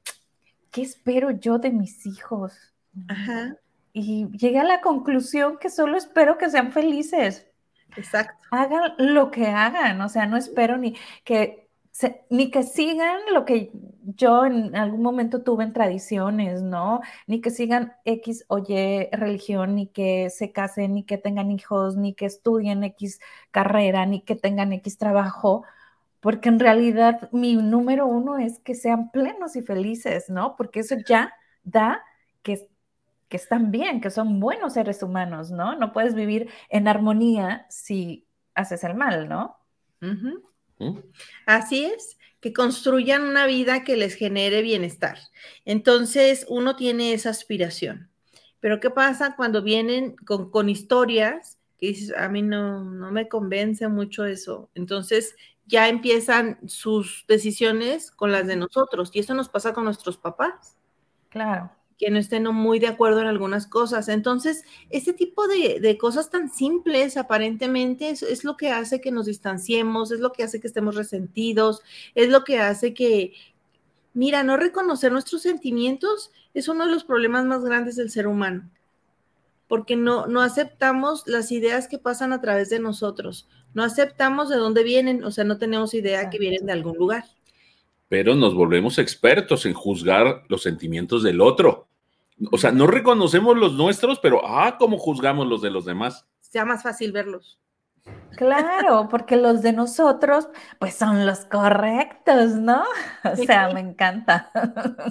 [0.73, 2.75] ¿qué espero yo de mis hijos?
[3.07, 3.57] Ajá.
[3.93, 7.47] Y llegué a la conclusión que solo espero que sean felices.
[7.97, 8.35] Exacto.
[8.51, 11.67] Hagan lo que hagan, o sea, no espero ni que
[12.31, 17.01] ni que sigan lo que yo en algún momento tuve en tradiciones, ¿no?
[17.27, 21.97] Ni que sigan X o Y religión, ni que se casen, ni que tengan hijos,
[21.97, 25.65] ni que estudien X carrera, ni que tengan X trabajo,
[26.21, 30.57] porque en realidad mi número uno es que sean plenos y felices, ¿no?
[30.57, 31.33] Porque eso ya
[31.65, 32.03] da
[32.43, 32.69] que
[33.29, 35.77] que están bien, que son buenos seres humanos, ¿no?
[35.77, 39.57] No puedes vivir en armonía si haces el mal, ¿no?
[41.47, 45.19] Así es, que construyan una vida que les genere bienestar.
[45.65, 48.11] Entonces, uno tiene esa aspiración.
[48.61, 53.89] Pero ¿qué pasa cuando vienen con, historias que dices, a mí no, no me convence
[53.89, 54.71] mucho eso?
[54.75, 55.35] Entonces,
[55.67, 59.11] ya empiezan sus decisiones con las de nosotros.
[59.13, 60.77] Y eso nos pasa con nuestros papás.
[61.29, 64.09] Claro que no estén muy de acuerdo en algunas cosas.
[64.09, 70.13] Entonces, este tipo de, cosas tan simples aparentemente es, lo que hace que nos distanciemos,
[70.13, 71.81] es lo que hace que estemos resentidos,
[72.15, 73.33] es lo que hace que,
[74.13, 78.71] mira, no reconocer nuestros sentimientos es uno de los problemas más grandes del ser humano,
[79.69, 84.57] porque no, no aceptamos las ideas que pasan a través de nosotros, no aceptamos de
[84.57, 87.25] dónde vienen, o sea, no tenemos idea que vienen de algún lugar
[88.09, 91.89] pero nos volvemos expertos en juzgar los sentimientos del otro.
[92.53, 96.27] O sea, no reconocemos los nuestros, pero ah, cómo juzgamos los de los demás.
[96.41, 97.59] Sea más fácil verlos.
[98.37, 102.85] Claro, porque los de nosotros, pues son los correctos, ¿no?
[103.25, 104.51] O sea, me encanta.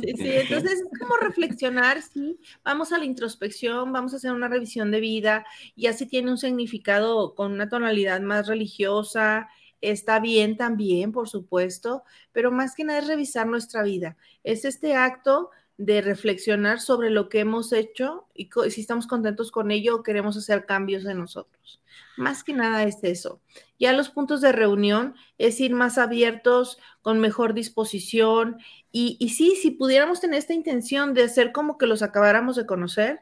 [0.01, 4.47] Sí, sí, entonces es como reflexionar, sí, vamos a la introspección, vamos a hacer una
[4.47, 9.49] revisión de vida, y así tiene un significado con una tonalidad más religiosa,
[9.89, 14.17] está bien también, por supuesto, pero más que nada es revisar nuestra vida.
[14.43, 19.71] Es este acto de reflexionar sobre lo que hemos hecho y si estamos contentos con
[19.71, 21.81] ello o queremos hacer cambios en nosotros.
[22.15, 23.41] Más que nada es eso.
[23.77, 28.57] Ya los puntos de reunión es ir más abiertos, con mejor disposición
[28.91, 32.65] y, y sí, si pudiéramos tener esta intención de hacer como que los acabáramos de
[32.65, 33.21] conocer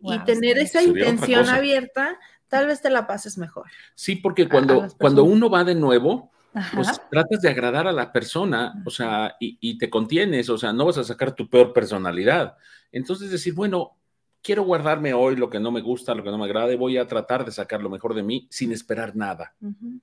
[0.00, 2.18] y tener esa intención abierta,
[2.54, 3.66] tal vez te la pases mejor.
[3.96, 6.30] Sí, porque cuando, cuando uno va de nuevo,
[6.72, 10.86] pues tratas de agradar a la persona, o sea, y, te contienes, o sea, no
[10.86, 12.56] vas a sacar tu peor personalidad.
[12.92, 13.96] Entonces decir, bueno,
[14.40, 17.08] quiero guardarme hoy lo que no me gusta, lo que no me agrade, voy a
[17.08, 19.56] tratar de sacar lo mejor de mí sin esperar nada.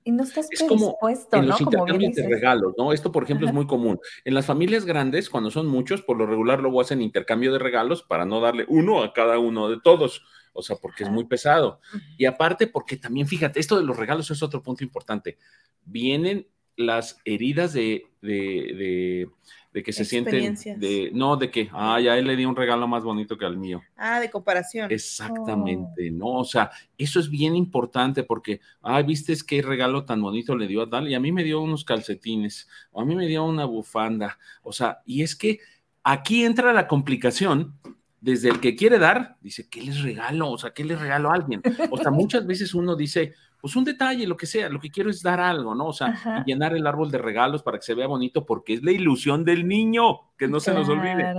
[0.04, 0.98] Y no estás es como
[1.32, 2.92] en los intercambios de regalos, ¿no?
[2.92, 3.98] Esto, por ejemplo, es muy común.
[4.26, 8.02] En las familias grandes, cuando son muchos, por lo regular luego hacen intercambio de regalos
[8.02, 11.80] para no darle uno a cada uno de todos o sea, porque es muy pesado.
[12.16, 15.38] Y aparte, porque también, fíjate, esto de los regalos es otro punto importante.
[15.84, 19.28] Vienen las heridas de, de,
[19.72, 22.88] de, que se sienten, de, no, de que, ay, a él le di un regalo
[22.88, 23.82] más bonito que al mío.
[23.96, 24.90] Ah, de comparación.
[24.90, 26.14] Exactamente, oh.
[26.14, 30.66] no, o sea, eso es bien importante porque, ay, viste qué regalo tan bonito le
[30.66, 33.44] dio a tal, y a mí me dio unos calcetines, o a mí me dio
[33.44, 35.60] una bufanda, o sea, y es que
[36.02, 37.78] aquí entra la complicación
[38.22, 40.48] desde el que quiere dar, dice, ¿qué les regalo?
[40.48, 41.60] O sea, ¿qué les regalo a alguien?
[41.90, 45.10] O sea, muchas veces uno dice, pues un detalle, lo que sea, lo que quiero
[45.10, 45.86] es dar algo, ¿no?
[45.86, 48.92] O sea, llenar el árbol de regalos para que se vea bonito, porque es la
[48.92, 51.34] ilusión del niño, que no se nos olvide.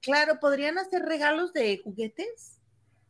[0.00, 2.60] Claro, podrían hacer regalos de juguetes.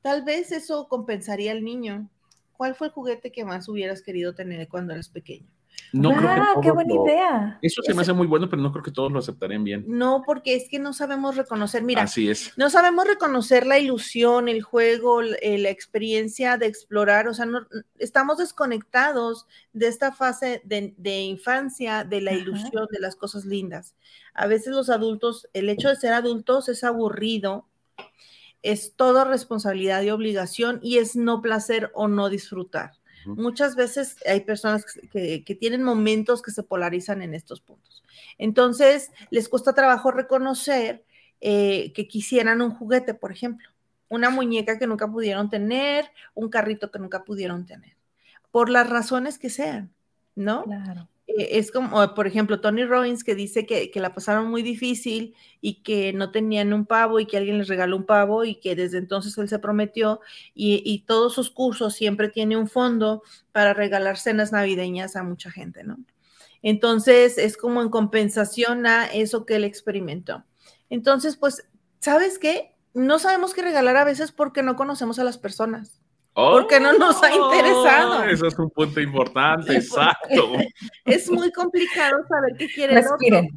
[0.01, 2.09] Tal vez eso compensaría al niño.
[2.57, 5.51] ¿Cuál fue el juguete que más hubieras querido tener cuando eras pequeño?
[5.93, 7.59] No creo que qué buena idea.
[7.63, 9.85] Eso se me hace muy bueno, pero no creo que todos lo aceptarían bien.
[9.89, 12.53] No, porque es que no sabemos reconocer, mira, Así es.
[12.57, 17.67] no sabemos reconocer la ilusión, el juego, eh, la experiencia de explorar, o sea, no,
[17.99, 23.95] estamos desconectados de esta fase de, infancia, de la ilusión, de las cosas lindas.
[24.35, 27.67] A veces los adultos, el hecho de ser adultos es aburrido,
[28.63, 32.93] es toda responsabilidad y obligación y es no placer o no disfrutar.
[33.37, 38.03] Muchas veces hay personas que, tienen momentos que se polarizan en estos puntos.
[38.39, 41.05] Entonces, les cuesta trabajo reconocer
[41.41, 43.69] eh, que quisieran un juguete, por ejemplo,
[44.09, 47.97] una muñeca que nunca pudieron tener, un carrito que nunca pudieron tener,
[48.51, 49.93] por las razones que sean,
[50.35, 50.65] ¿no?
[50.65, 51.09] Claro.
[51.39, 56.13] Es como, por ejemplo, Tony Robbins que dice que, la pasaron muy difícil y que
[56.13, 59.37] no tenían un pavo y que alguien les regaló un pavo y que desde entonces
[59.39, 60.21] él se prometió
[60.55, 63.23] y, y todos sus cursos siempre tiene un fondo
[63.53, 65.99] para regalar cenas navideñas a mucha gente, ¿no?
[66.63, 70.45] Entonces es como en compensación a eso que él experimentó.
[70.91, 71.69] Entonces, pues,
[72.01, 72.75] ¿sabes qué?
[72.95, 75.98] No sabemos qué regalar a veces porque no conocemos a las personas
[76.39, 78.21] porque no nos ha interesado.
[78.21, 80.53] Oh, eso es un punto importante, exacto.
[81.05, 83.51] Es muy complicado saber qué quiere Respiren.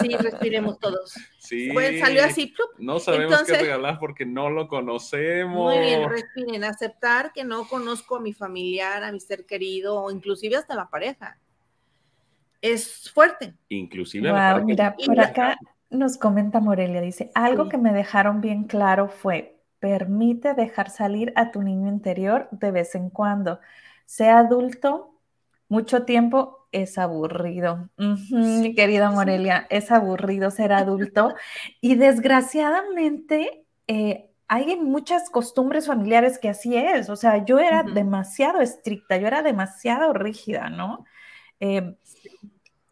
[0.00, 1.14] Sí, respiremos todos.
[1.38, 1.70] Sí.
[1.72, 2.54] Pues salió así.
[2.78, 5.74] No sabemos qué regalar porque no lo conocemos.
[5.74, 6.64] Muy bien, respiren.
[6.64, 10.88] Aceptar que no conozco a mi familiar, a mi ser querido o inclusive hasta la
[10.88, 11.38] pareja.
[12.60, 13.54] Es fuerte.
[13.68, 15.56] Inclusive wow, Mira, por acá
[15.88, 21.50] nos comenta Morelia, dice, algo que me dejaron bien claro fue, permite dejar salir a
[21.50, 23.60] tu niño interior de vez en cuando.
[24.04, 25.18] Sea adulto,
[25.68, 27.88] mucho tiempo es aburrido.
[27.96, 31.34] mi querida Morelia, es aburrido ser adulto.
[31.80, 37.08] y desgraciadamente, eh, hay muchas costumbres familiares que así es.
[37.08, 41.04] O sea, yo era demasiado estricta, yo era demasiado rígida, ¿no?
[41.60, 41.94] Eh,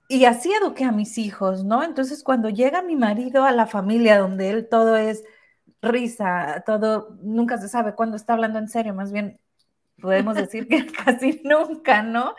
[0.09, 1.83] y así eduqué a mis hijos, ¿no?
[1.83, 5.24] Entonces, cuando llega mi marido a la familia donde él todo es
[5.83, 9.38] risa, todo, nunca se sabe cuándo está hablando en serio, más bien
[10.01, 12.35] podemos decir que casi nunca, ¿no?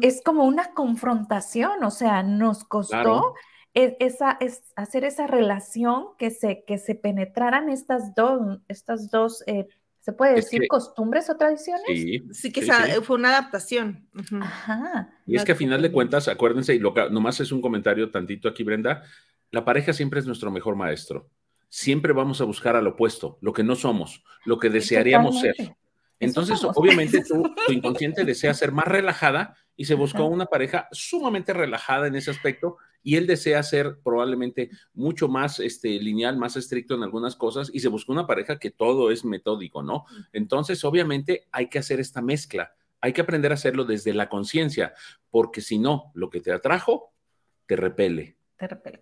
[0.00, 3.34] Es como una confrontación, o sea, nos costó
[3.74, 9.44] e, esa, es, hacer esa relación que se, que se penetraran estas dos, estas dos,
[9.46, 9.68] eh,
[10.00, 11.84] ¿se puede decir costumbres o tradiciones?
[11.86, 12.62] Sí, sí que
[13.02, 14.08] fue una adaptación.
[14.40, 15.10] Ajá.
[15.26, 18.48] Y es que a final de cuentas, acuérdense, y lo nomás es un comentario tantito
[18.48, 19.02] aquí, Brenda,
[19.50, 21.28] la pareja siempre es nuestro mejor maestro
[21.70, 25.54] siempre vamos a buscar al opuesto, lo que no somos, lo que desearíamos ser.
[26.18, 32.08] Entonces, obviamente, tu inconsciente desea ser más relajada y se buscó una pareja sumamente relajada
[32.08, 37.04] en ese aspecto y él desea ser probablemente mucho más este, lineal, más estricto en
[37.04, 40.04] algunas cosas y se buscó una pareja que todo es metódico, ¿no?
[40.34, 42.74] Entonces, obviamente, hay que hacer esta mezcla.
[43.00, 44.92] Hay que aprender a hacerlo desde la conciencia,
[45.30, 47.14] porque si no, lo que te atrajo
[47.64, 48.39] te repele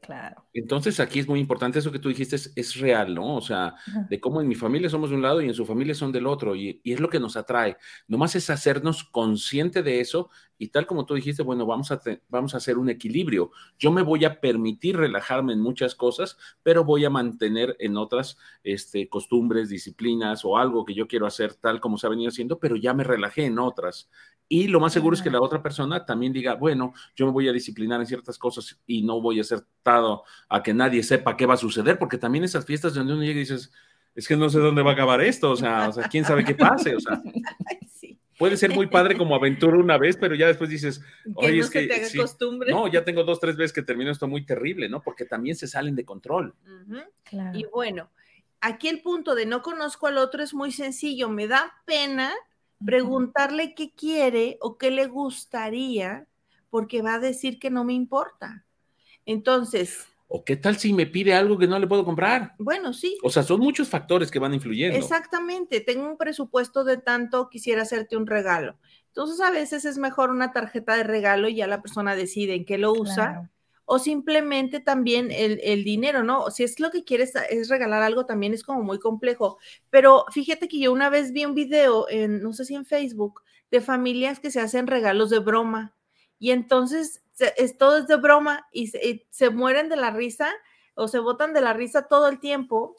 [0.00, 0.44] claro.
[0.52, 3.36] Entonces aquí es muy importante eso que tú dijiste, es, real, ¿no?
[3.36, 3.74] O sea,
[4.08, 6.26] de cómo en mi familia somos de un lado y en su familia son del
[6.26, 7.76] otro, y, y, es lo que nos atrae.
[8.06, 12.54] Nomás es hacernos consciente de eso y tal como tú dijiste, bueno, vamos a, vamos
[12.54, 13.52] a hacer un equilibrio.
[13.78, 18.36] Yo me voy a permitir relajarme en muchas cosas, pero voy a mantener en otras
[18.64, 22.58] este, costumbres, disciplinas o algo que yo quiero hacer tal como se ha venido haciendo,
[22.58, 24.10] pero ya me relajé en otras.
[24.48, 27.48] Y lo más seguro es que la otra persona también diga, bueno, yo me voy
[27.48, 31.36] a disciplinar en ciertas cosas y no voy a ser dado a que nadie sepa
[31.36, 33.70] qué va a suceder, porque también esas fiestas donde uno llega y dices,
[34.14, 36.44] es que no sé dónde va a acabar esto, o sea, o sea quién sabe
[36.44, 37.20] qué pase, o sea.
[38.38, 41.02] Puede ser muy padre como aventura una vez, pero ya después dices,
[41.34, 41.88] oye, es que.
[42.68, 45.02] no, ya tengo dos, tres veces que termino esto muy terrible, ¿no?
[45.02, 46.54] Porque también se salen de control.
[47.52, 48.10] Y bueno,
[48.60, 51.28] aquí el punto de no conozco al otro es muy sencillo.
[51.28, 52.32] Me da pena
[52.84, 56.26] preguntarle qué quiere o qué le gustaría,
[56.70, 58.64] porque va a decir que no me importa.
[59.26, 62.54] Entonces, ¿O qué tal si me pide algo que no le puedo comprar?
[62.58, 63.16] Bueno, sí.
[63.22, 64.96] O sea, son muchos factores que van influyendo.
[64.98, 65.80] Exactamente.
[65.80, 68.76] Tengo un presupuesto de tanto, quisiera hacerte un regalo.
[69.06, 72.66] Entonces, a veces es mejor una tarjeta de regalo y ya la persona decide en
[72.66, 73.50] qué lo usa.
[73.90, 76.50] O simplemente también el, dinero, ¿no?
[76.50, 79.56] Si es lo que quieres es regalar algo, también es como muy complejo.
[79.88, 83.40] Pero fíjate que yo una vez vi un video, en, no sé si en Facebook,
[83.70, 85.96] de familias que se hacen regalos de broma.
[86.38, 87.22] Y entonces
[87.56, 90.52] es, todo es de broma y se, mueren de la risa
[90.94, 92.96] o se botan de la risa todo el tiempo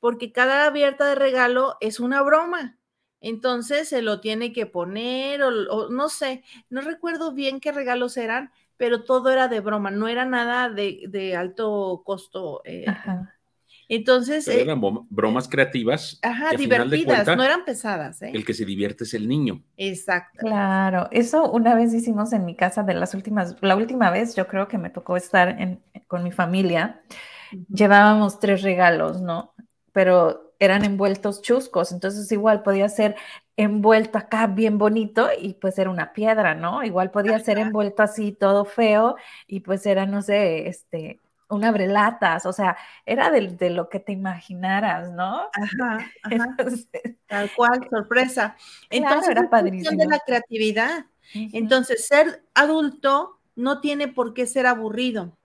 [0.00, 2.78] porque cada abierta de regalo es una broma.
[3.20, 8.52] Entonces se lo tiene que poner o, no sé, no recuerdo bien qué regalos eran,
[8.76, 12.62] pero todo era de broma, no era nada de, alto costo.
[12.64, 12.84] Eh,
[13.88, 14.48] entonces.
[14.48, 16.18] Eh, eran bromas creativas.
[16.22, 18.22] Ajá, divertidas, no eran pesadas.
[18.22, 18.30] ¿eh?
[18.34, 19.62] El que se divierte es el niño.
[19.76, 20.38] Exacto.
[20.40, 24.46] Claro, eso una vez hicimos en mi casa de las últimas, la última vez yo
[24.46, 25.56] creo que me tocó estar
[26.06, 27.02] con mi familia.
[27.72, 29.54] Llevábamos tres regalos, ¿no?
[29.92, 33.16] Pero eran envueltos chuscos, entonces igual podía ser
[33.56, 36.82] envuelto acá bien bonito y pues era una piedra, ¿no?
[36.82, 42.46] Igual podía ser envuelto así todo feo y pues era, no sé, este, un abrelatas,
[42.46, 45.48] o sea, era de, lo que te imaginaras, ¿no?
[45.52, 46.10] Ajá,
[47.26, 48.56] tal cual, sorpresa.
[48.90, 49.96] Entonces, era padrísimo.
[49.96, 51.06] de la creatividad.
[51.32, 55.36] Entonces, ser adulto no tiene por qué ser aburrido.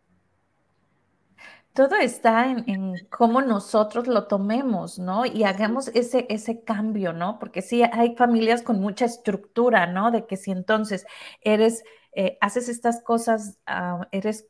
[1.74, 5.26] Todo está en, cómo nosotros lo tomemos, ¿no?
[5.26, 7.40] Y hagamos ese, ese cambio, ¿no?
[7.40, 10.12] Porque sí, hay familias con mucha estructura, ¿no?
[10.12, 11.06] De que si entonces
[11.42, 14.48] eres eh, haces estas cosas, ah, eres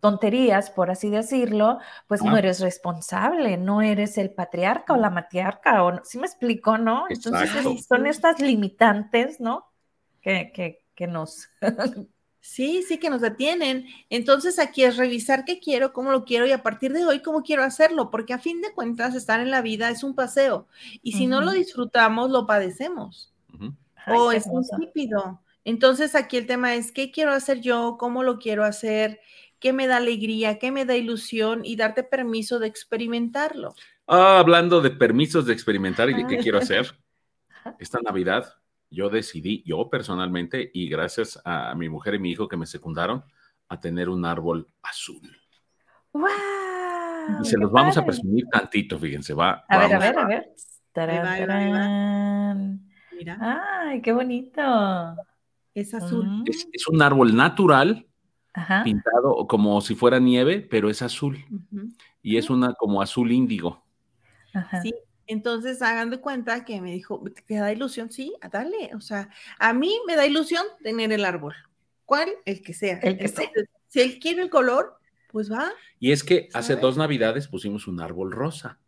[0.00, 5.82] tonterías, por así decirlo, pues no eres responsable, no eres el patriarca o la matriarca,
[5.82, 7.06] o ¿sí me explico, no?
[7.08, 7.50] Entonces
[7.88, 9.66] son estas limitantes, ¿no?
[10.20, 11.48] Que, que, que nos...
[12.44, 13.86] Sí, sí, que nos detienen.
[14.10, 17.42] Entonces aquí es revisar qué quiero, cómo lo quiero y a partir de hoy cómo
[17.42, 20.68] quiero hacerlo, porque a fin de cuentas estar en la vida es un paseo.
[21.02, 23.32] Y si no lo disfrutamos, lo padecemos.
[24.06, 25.40] o es insípido.
[25.64, 29.20] Entonces aquí el tema es qué quiero hacer yo, cómo lo quiero hacer,
[29.58, 33.74] qué me da alegría, qué me da ilusión y darte permiso de experimentarlo.
[34.06, 36.94] Ah, hablando de permisos de experimentar y de qué quiero hacer,
[37.78, 38.54] esta Navidad
[38.94, 43.24] yo decidí, yo personalmente, y gracias a mi mujer y mi hijo que me secundaron,
[43.68, 45.36] a tener un árbol azul.
[46.12, 46.30] ¡Wow!
[47.42, 49.64] Y se los vamos a presumir tantito, fíjense, va.
[49.68, 50.54] A ver, a ver, a ver.
[53.16, 53.38] Mira.
[53.40, 54.62] ¡Ay, qué bonito!
[55.74, 56.44] Es azul.
[56.46, 58.06] Es, un árbol natural,
[58.84, 61.44] pintado como si fuera nieve, pero es azul.
[62.22, 63.82] Y es una como azul índigo.
[64.82, 64.94] Sí,
[65.26, 68.10] entonces, hagan de cuenta que me dijo, ¿te da ilusión?
[68.10, 68.90] Sí, dale.
[68.94, 71.54] O sea, a mí me da ilusión tener el árbol.
[72.04, 72.30] ¿Cuál?
[72.44, 72.98] El que sea.
[72.98, 73.50] El que sea.
[73.88, 74.98] Si él quiere el color,
[75.30, 75.72] pues va.
[75.98, 78.78] Y es que hace dos navidades pusimos un árbol rosa.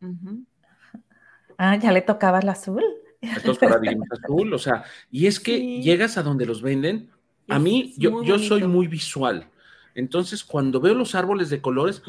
[1.59, 2.85] Ah, ya le tocaba el azul.
[3.21, 7.11] Entonces dijimos azul, o sea, y es que llegas a donde los venden.
[7.49, 9.49] A mí, yo, yo soy muy visual.
[9.97, 12.03] Entonces, cuando veo los árboles de colores,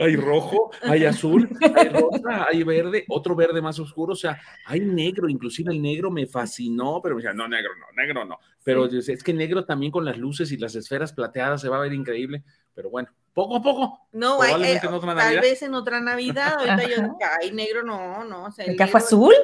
[0.00, 4.80] hay rojo, hay azul, hay rosa, hay verde, otro verde más oscuro, o sea, hay
[4.80, 8.40] negro, inclusive el negro me fascinó, pero me decían, no, negro no, negro no.
[8.64, 11.82] Pero es que negro también con las luces y las esferas plateadas se va a
[11.82, 12.42] ver increíble,
[12.74, 14.08] pero bueno, poco a poco.
[14.10, 18.46] No, hay, tal vez en otra Navidad, ahorita yo digo, ay, negro no, no.
[18.46, 19.34] O sea, ¿El, fue azul?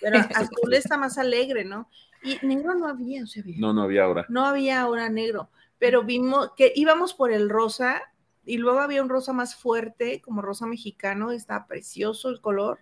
[0.00, 1.88] Pero azul está más alegre, ¿no?
[2.22, 4.24] Y negro no había, o sea, No, no había ahora.
[4.28, 5.50] No había ahora negro
[5.82, 8.02] pero vimos que íbamos por el rosa
[8.46, 12.78] y luego había un rosa más fuerte, como rosa mexicano, está precioso el color,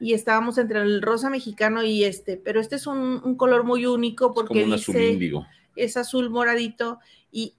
[0.00, 4.34] y estábamos entre el rosa mexicano y este, pero este es un, color muy único
[4.34, 5.46] porque es azul índigo.
[5.76, 6.98] Es azul moradito
[7.30, 7.54] y,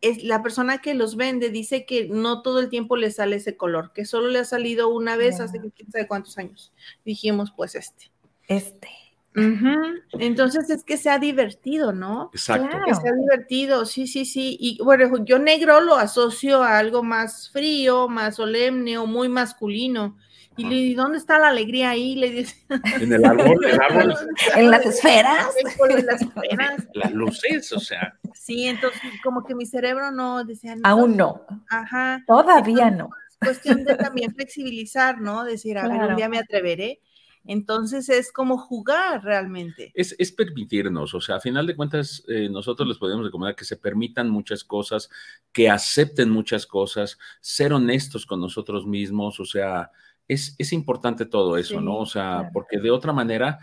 [0.00, 3.56] es, la persona que los vende dice que no todo el tiempo le sale ese
[3.56, 6.72] color, que solo le ha salido una vez hace quién sabe cuántos años.
[7.04, 8.12] Dijimos, pues este.
[8.46, 9.09] Este.
[9.34, 12.30] Entonces es que sea divertido, ¿no?
[12.32, 12.76] Exacto.
[12.84, 14.56] Que sea divertido, sí, sí, sí.
[14.58, 20.16] Y bueno, yo negro lo asocio a algo más frío, más solemne o muy masculino.
[20.56, 22.16] Y le digo, ¿dónde está la alegría ahí?
[22.16, 22.56] Le dice,
[23.00, 24.14] en el árbol, el árbol.
[24.56, 25.46] en las esferas.
[25.88, 26.88] En las esferas.
[26.94, 28.18] Las luces, o sea.
[28.34, 30.76] Sí, entonces como que mi cerebro no decía.
[30.82, 31.46] Aún no.
[31.70, 32.22] Ajá.
[32.26, 33.10] Todavía no.
[33.38, 35.44] cuestión de también flexibilizar, ¿no?
[35.44, 37.00] Decir, a ver, un día me atreveré
[37.44, 39.92] entonces es como jugar realmente.
[39.94, 43.76] Es, permitirnos, o sea, a final de cuentas, eh, nosotros les podemos recomendar que se
[43.76, 45.08] permitan muchas cosas,
[45.52, 49.90] que acepten muchas cosas, ser honestos con nosotros mismos, o sea,
[50.28, 51.98] es, es importante todo eso, ¿no?
[51.98, 53.58] O sea, porque de otra manera,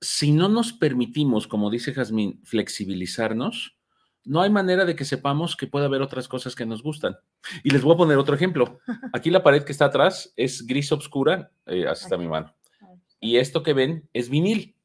[0.00, 3.76] si no nos permitimos, como dice Jazmín, flexibilizarnos,
[4.24, 7.16] no hay manera de que sepamos que puede haber otras cosas que nos gustan.
[7.62, 8.80] Y les voy a poner otro ejemplo.
[9.12, 12.54] Aquí la pared que está atrás es gris oscura, eh, así está mi mano
[13.24, 14.76] y esto que ven es vinil.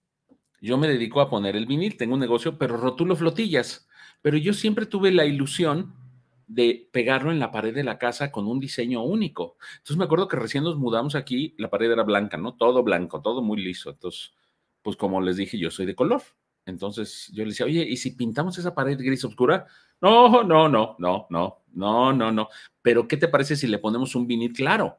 [0.62, 3.90] Yo me dedico a poner el vinil, tengo un negocio, pero rotulo flotillas.
[4.22, 5.94] Pero yo siempre tuve la ilusión
[6.48, 9.58] de pegarlo en la pared de la casa con un diseño único.
[9.74, 12.56] Entonces me acuerdo que recién nos mudamos aquí, la pared era blanca, ¿no?
[12.56, 13.90] Todo blanco, todo muy liso.
[13.90, 14.32] Entonces,
[14.82, 16.22] pues como les dije, yo soy de color.
[16.66, 19.68] Entonces yo le decía, oye, ¿y si pintamos esa pared gris oscura?
[20.00, 22.48] No, no, no, no, no, no, no, no.
[22.82, 24.98] Pero ¿qué te parece si le ponemos un vinil claro?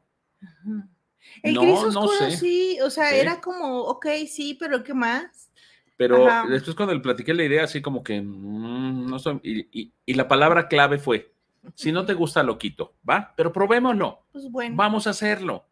[1.42, 5.50] El gris oscuro sí, o sea, era como, ok, sí, pero ¿qué más?
[5.96, 10.14] Pero después cuando le platiqué la idea, así como que, mm, no sé, y, y,
[10.14, 11.34] la palabra clave fue,
[11.74, 13.34] si no te gusta, lo quito, ¿va?
[13.36, 14.26] Pero probémoslo.
[14.32, 14.76] Pues bueno.
[14.76, 15.66] Vamos a hacerlo.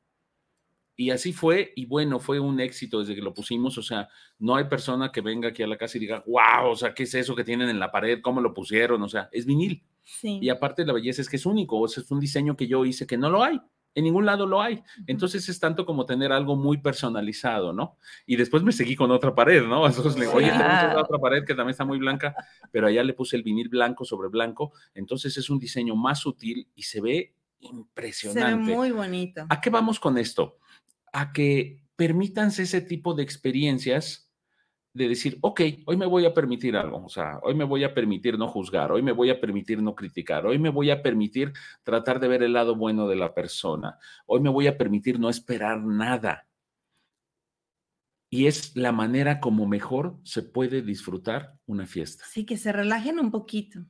[0.96, 4.56] Y así fue, y bueno, fue un éxito desde que lo pusimos, o sea, no
[4.56, 7.14] hay persona que venga aquí a la casa y diga, wow, o sea, ¿qué es
[7.14, 8.20] eso que tienen en la pared?
[8.20, 9.00] ¿Cómo lo pusieron?
[9.02, 9.82] O sea, es vinil.
[10.02, 10.40] Sí.
[10.42, 12.84] Y aparte la belleza es que es único, o sea, es un diseño que yo
[12.84, 13.60] hice que no lo hay.
[13.98, 14.80] En ningún lado lo hay.
[15.08, 17.96] Entonces es tanto como tener algo muy personalizado, ¿no?
[18.26, 19.84] Y después me seguí con otra pared, ¿no?
[19.88, 22.32] Entonces le oye, tenemos otra pared que también está muy blanca,
[22.70, 24.72] pero allá le puse el vinil blanco sobre blanco.
[24.94, 28.64] Entonces es un diseño más sutil y se ve impresionante.
[28.64, 29.44] Se ve muy bonito.
[29.48, 30.58] ¿A qué vamos con esto?
[31.12, 34.27] A que permítanse ese tipo de experiencias
[34.98, 37.94] de decir, ok, hoy me voy a permitir algo, o sea, hoy me voy a
[37.94, 41.52] permitir no juzgar, hoy me voy a permitir no criticar, hoy me voy a permitir
[41.82, 45.30] tratar de ver el lado bueno de la persona, hoy me voy a permitir no
[45.30, 46.44] esperar nada.
[48.30, 52.24] y es la manera como mejor se puede disfrutar una fiesta.
[52.28, 53.86] Sí, que se relajen un poquito.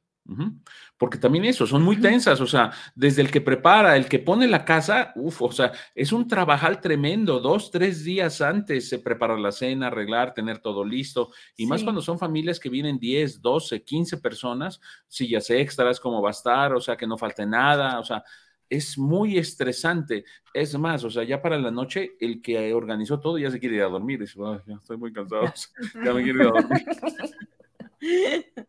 [0.98, 4.46] Porque también eso, son muy tensas, o sea, desde el que prepara, el que pone
[4.46, 9.38] la casa, uff, o sea, es un trabajal tremendo, dos, tres días antes se prepara
[9.38, 13.82] la cena, arreglar, tener todo listo, y más cuando son familias que vienen 10, 12,
[13.82, 18.04] 15 personas, sillas extras, cómo va a estar, o sea, que no falte nada, o
[18.04, 18.22] sea,
[18.68, 20.24] es muy estresante.
[20.52, 23.76] Es más, o sea, ya para la noche, el que organizó todo ya se quiere
[23.76, 24.20] ir a dormir.
[24.20, 25.44] Dice, ya estoy muy cansado,
[26.04, 26.84] ya me quiero ir a dormir.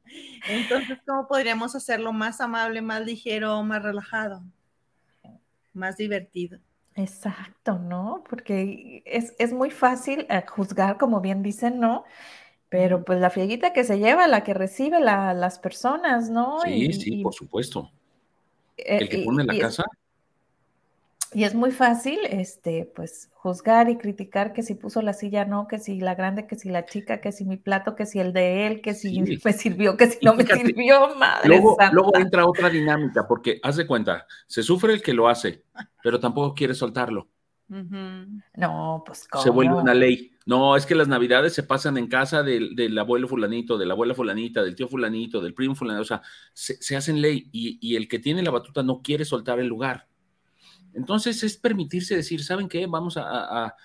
[0.50, 4.44] Entonces, ¿cómo podríamos hacerlo más amable, más ligero, más relajado,
[5.74, 6.60] más divertido?
[6.96, 8.24] Exacto, ¿no?
[8.30, 12.04] Porque es, muy fácil eh, juzgar, como bien dicen, ¿no?
[12.68, 16.60] Pero pues la fieguita que se lleva, la que recibe las personas, ¿no?
[16.62, 17.92] Sí, sí, por supuesto.
[18.78, 19.86] El que eh, pone la casa.
[21.34, 25.68] Y es muy fácil, este, pues, juzgar y criticar que si puso la silla no,
[25.68, 28.34] que si la grande, que si la chica, que si mi plato, que si el
[28.34, 32.46] de él, que si me sirvió, que si no me sirvió, madre luego, luego entra
[32.46, 35.64] otra dinámica, porque haz de cuenta, se sufre el que lo hace,
[36.04, 37.30] pero tampoco quiere soltarlo.
[37.70, 39.44] No, pues ¿cómo?
[39.44, 40.32] Se vuelve una ley.
[40.48, 44.16] No, es que las navidades se pasan en casa del, abuelo fulanito, de la abuela
[44.16, 46.24] fulanita, del tío fulanito, del primo fulanito, o sea,
[46.54, 50.08] se, hacen ley y, el que tiene la batuta no quiere soltar el lugar.
[50.94, 52.86] Entonces es permitirse decir, ¿saben qué?
[52.88, 53.76] Vamos a, a,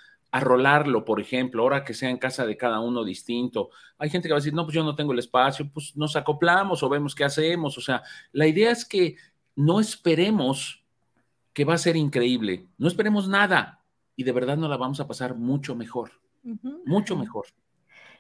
[0.41, 3.71] rolarlo, por ejemplo, ahora que sea en casa de cada uno distinto.
[3.99, 6.17] Hay gente que va a decir, no, pues yo no tengo el espacio, pues nos
[6.17, 7.79] acoplamos o vemos qué hacemos.
[7.79, 8.03] O sea,
[8.33, 9.17] la idea es que
[9.55, 10.85] no esperemos
[11.53, 12.67] que va a ser increíble.
[12.79, 13.81] No esperemos nada
[14.17, 16.11] y de verdad nos la vamos a pasar mucho mejor,
[16.85, 17.47] mucho mejor.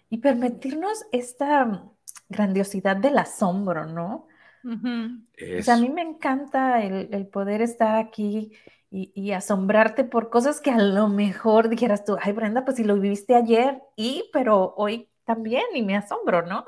[0.08, 1.84] Y permitirnos esta
[2.28, 4.28] grandiosidad del asombro, ¿no?
[4.64, 8.52] O sea, a mí me encanta el, poder estar aquí
[8.96, 12.94] y, asombrarte por cosas que a lo mejor dijeras tú, ay Brenda, pues si lo
[12.98, 16.64] viviste ayer y, pero hoy también y me asombro, ¿no?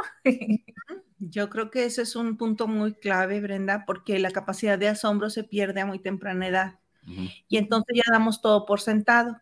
[1.18, 5.30] Yo creo que ese es un punto muy clave, Brenda, porque la capacidad de asombro
[5.30, 6.78] se pierde a muy temprana edad.
[7.46, 9.40] Y entonces ya damos todo por sentado.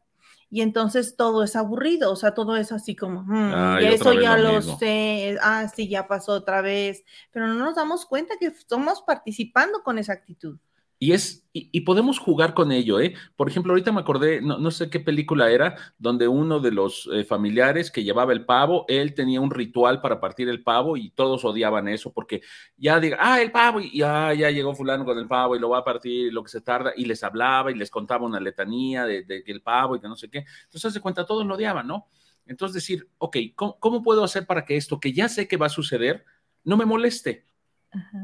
[0.51, 4.61] Y entonces todo es aburrido, o sea, todo es así como, mm, eso ya lo,
[4.61, 9.83] sé, ah, sí, ya pasó otra vez, pero no nos damos cuenta que estamos participando
[9.83, 10.59] con esa actitud.
[11.05, 13.13] Y es, y, podemos jugar con ello, ¿eh?
[13.37, 17.25] Por ejemplo, ahorita me acordé, no, sé qué película era, donde uno de los eh,
[17.25, 21.45] familiares que llevaba el pavo, él tenía un ritual para partir el pavo y todos
[21.45, 22.41] odiaban eso, porque
[22.79, 25.69] ya diga, ah, el pavo, y ya, ya llegó fulano con el pavo y lo
[25.69, 29.05] va a partir, lo que se tarda, y les hablaba y les contaba una letanía
[29.05, 30.47] de, de, el pavo y que no sé qué.
[30.65, 32.09] Entonces, de cuenta, todos lo odiaban, ¿no?
[32.47, 35.69] Entonces decir, ok, ¿cómo puedo hacer para que esto que ya sé que va a
[35.69, 36.25] suceder
[36.65, 37.45] no me moleste?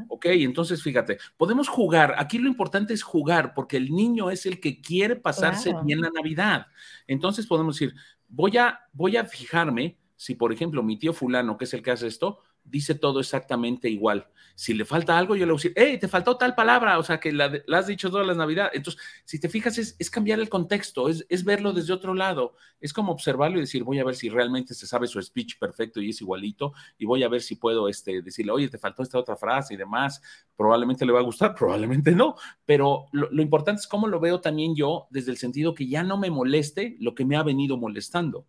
[0.08, 2.14] Ok, entonces fíjate, podemos jugar.
[2.18, 6.10] Aquí lo importante es jugar, porque el niño es el que quiere pasarse bien la
[6.10, 6.66] Navidad.
[7.06, 7.94] Entonces podemos decir,
[8.28, 11.92] voy a, voy a fijarme si, por ejemplo, mi tío fulano, que es el que
[11.92, 12.40] hace esto,
[12.70, 14.26] dice todo exactamente igual.
[14.54, 17.02] Si le falta algo, yo le voy a decir, hey, te faltó tal palabra, o
[17.02, 18.72] sea, que la, has dicho todas las navidades.
[18.74, 22.92] Entonces, si te fijas, es, cambiar el contexto, es, es, verlo desde otro lado, es
[22.92, 26.10] como observarlo y decir, voy a ver si realmente se sabe su speech perfecto y
[26.10, 29.36] es igualito, y voy a ver si puedo este, decirle, oye, te faltó esta otra
[29.36, 30.20] frase y demás.
[30.56, 32.34] Probablemente le va a gustar, probablemente no,
[32.66, 36.02] pero lo, lo importante es cómo lo veo también yo desde el sentido que ya
[36.02, 38.46] no me moleste lo que me ha venido molestando.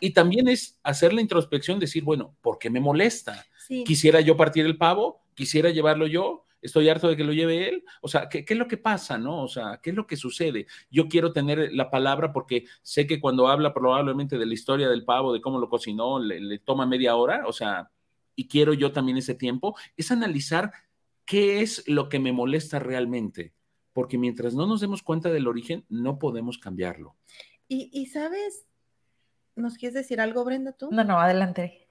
[0.00, 3.23] Y también es hacer la introspección, decir, bueno, ¿por qué me molesta?
[3.84, 7.84] Quisiera yo partir el pavo, quisiera llevarlo yo, estoy harto de que lo lleve él.
[8.00, 9.42] O sea, ¿qué, es lo que pasa, no?
[9.42, 10.66] O sea, ¿qué es lo que sucede?
[10.90, 15.04] Yo quiero tener la palabra porque sé que cuando habla probablemente de la historia del
[15.04, 17.90] pavo, de cómo lo cocinó, le, toma media hora, o sea,
[18.34, 20.72] y quiero yo también ese tiempo, es analizar
[21.26, 23.52] qué es lo que me molesta realmente,
[23.92, 27.14] porque mientras no nos demos cuenta del origen, no podemos cambiarlo.
[27.68, 28.64] Y, y sabes,
[29.54, 30.88] ¿nos quieres decir algo, Brenda, tú?
[30.90, 31.83] No, no, adelante.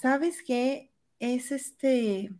[0.00, 0.92] ¿Sabes qué?
[1.18, 2.30] Es este,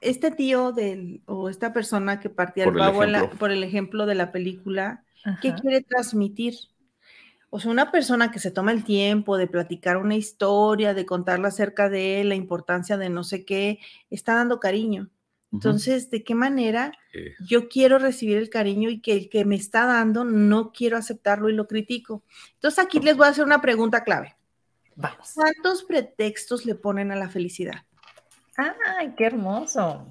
[0.00, 3.02] este, tío del, o esta persona que partía el pavo
[3.38, 5.04] por el ejemplo de la película,
[5.42, 6.54] ¿qué quiere transmitir?
[7.50, 11.48] O sea, una persona que se toma el tiempo de platicar una historia, de contarla
[11.48, 13.78] acerca de él, la importancia de no sé qué,
[14.08, 15.10] está dando cariño.
[15.52, 16.92] Entonces, ¿de qué manera
[17.40, 21.50] yo quiero recibir el cariño y que el que me está dando no quiero aceptarlo
[21.50, 22.22] y lo critico?
[22.54, 24.36] Entonces, aquí les voy a hacer una pregunta clave.
[25.34, 27.84] ¿Cuántos pretextos le ponen a la felicidad?
[28.56, 30.06] ¡Ay, qué hermoso!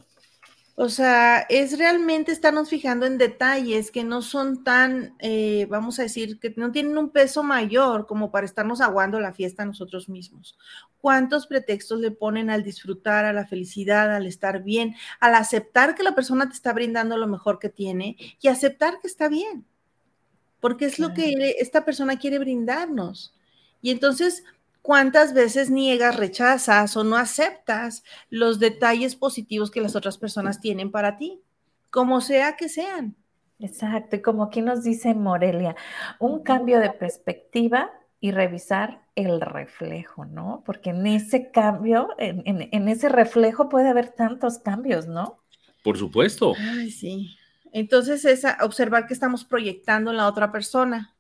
[0.82, 6.04] O sea, es realmente estarnos fijando en detalles que no son tan, eh, vamos a
[6.04, 10.58] decir, que no tienen un peso mayor como para estarnos aguando la fiesta nosotros mismos.
[11.02, 16.04] ¿Cuántos pretextos le ponen al disfrutar, a la felicidad, al estar bien, al aceptar que
[16.04, 19.66] la persona te está brindando lo mejor que tiene y aceptar que está bien?
[20.62, 23.36] Porque es lo que esta persona quiere brindarnos
[23.82, 24.46] Y entonces,
[24.90, 30.90] ¿cuántas veces niegas, rechazas o no aceptas los detalles positivos que las otras personas tienen
[30.90, 31.44] para ti?
[31.92, 33.16] Como sea que sean.
[33.60, 35.76] Exacto, y como aquí nos dice Morelia,
[36.18, 40.64] un cambio de perspectiva y revisar el reflejo, ¿no?
[40.66, 45.38] Porque en ese cambio, en, ese reflejo puede haber tantos cambios, ¿no?
[45.84, 46.56] Por supuesto.
[46.58, 47.38] Ay, sí.
[47.74, 51.14] Entonces es observar que estamos proyectando en la otra persona.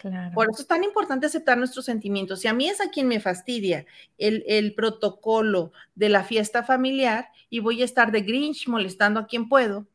[0.00, 0.32] Claro.
[0.34, 2.40] Por eso es tan importante aceptar nuestros sentimientos.
[2.40, 3.84] Si a mí es a quien me fastidia
[4.16, 9.26] el, el protocolo de la fiesta familiar y voy a estar de Grinch molestando a
[9.26, 9.86] quien puedo,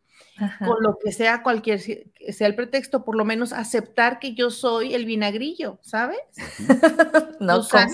[0.59, 4.93] con lo que sea cualquier sea el pretexto, por lo menos aceptar que yo soy
[4.93, 6.19] el vinagrillo, ¿sabes?
[7.39, 7.87] no, o sea,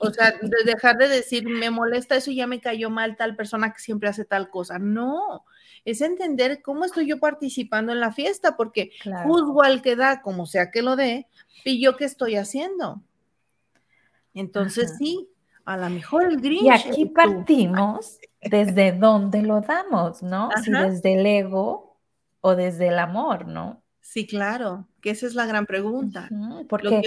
[0.00, 3.36] O sea, de dejar de decir, me molesta eso y ya me cayó mal tal
[3.36, 4.78] persona que siempre hace tal cosa.
[4.78, 5.44] No,
[5.86, 8.90] es entender cómo estoy yo participando en la fiesta, porque
[9.24, 11.28] juzgo al que da, como sea que lo dé,
[11.64, 13.00] y yo qué estoy haciendo.
[14.34, 15.30] Entonces, sí,
[15.64, 16.64] a lo mejor el Grinch.
[16.64, 20.50] Y aquí partimos desde dónde lo damos, ¿no?
[20.62, 21.96] Si desde el ego
[22.40, 23.82] o desde el amor, ¿no?
[24.00, 26.28] Sí, claro, que esa es la gran pregunta.
[26.68, 27.02] porque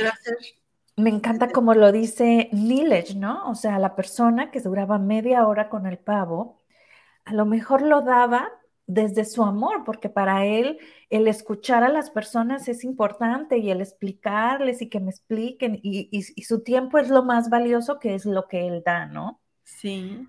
[0.96, 3.50] me encanta como lo dice Nilech, ¿no?
[3.50, 6.60] O sea, la persona que duraba media hora con el pavo,
[7.26, 8.50] a lo mejor lo daba
[8.90, 10.80] desde su amor, porque para él
[11.12, 16.24] el escuchar a las personas es importante y el explicarles y que me expliquen y,
[16.24, 19.42] su tiempo es lo más valioso que es lo que él da, ¿no?
[19.64, 20.28] Sí.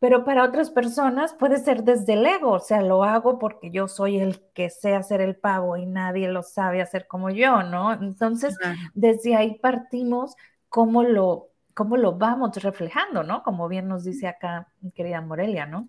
[0.00, 3.86] Pero para otras personas puede ser desde el ego, o sea, lo hago porque yo
[3.86, 7.92] soy el que sé hacer el pavo y nadie lo sabe hacer como yo, ¿no?
[7.92, 8.58] Entonces,
[8.94, 10.34] desde ahí partimos
[10.68, 13.44] cómo lo, cómo lo vamos reflejando, ¿no?
[13.44, 15.88] Como bien nos dice acá mi querida Morelia, ¿no?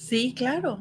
[0.00, 0.80] Sí, claro.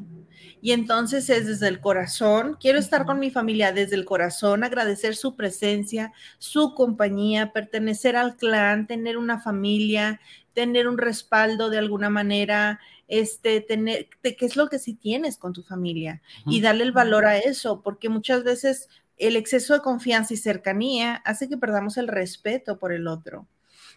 [0.61, 5.15] Y entonces es desde el corazón, quiero estar con mi familia desde el corazón, agradecer
[5.15, 10.21] su presencia, su compañía, pertenecer al clan, tener una familia,
[10.53, 15.51] tener un respaldo de alguna manera, este, tener, ¿qué es lo que sí tienes con
[15.51, 16.21] tu familia?
[16.45, 21.15] Y darle el valor a eso, porque muchas veces el exceso de confianza y cercanía
[21.25, 23.47] hace que perdamos el respeto por el otro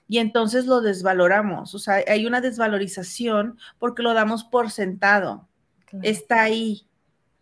[0.09, 1.75] y entonces lo desvaloramos.
[1.75, 5.49] O sea, hay una desvalorización porque lo damos por sentado
[6.03, 6.87] está ahí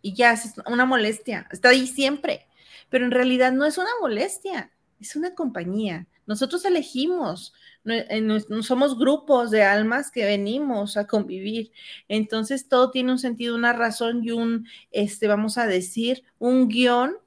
[0.01, 2.47] y ya es una molestia, está ahí siempre,
[2.89, 6.07] pero en realidad no es una molestia, es una compañía.
[6.25, 7.53] Nosotros elegimos,
[7.83, 11.71] no, somos grupos de almas que venimos a convivir.
[12.07, 17.17] Entonces todo tiene un sentido, una razón y un, este, vamos a decir, un guion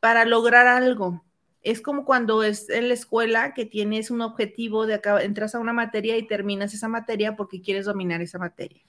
[0.00, 1.24] para lograr algo.
[1.64, 5.58] Es como cuando es en la escuela que tienes un objetivo de acá, entras a
[5.58, 8.82] una materia y terminas esa materia porque quieres dominar esa materia.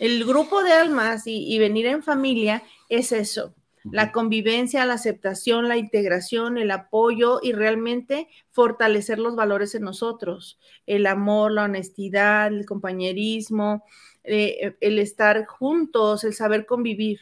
[0.00, 3.54] El grupo de almas y, venir en familia es eso,
[3.84, 10.58] la convivencia, la aceptación, la integración, el apoyo y realmente fortalecer los valores en nosotros,
[10.86, 13.84] el amor, la honestidad, el compañerismo,
[14.24, 17.20] eh, el estar juntos, el saber convivir,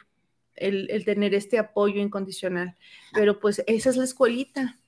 [0.55, 2.77] el, el, tener este apoyo incondicional.
[3.13, 4.79] Pero pues esa es la escuelita.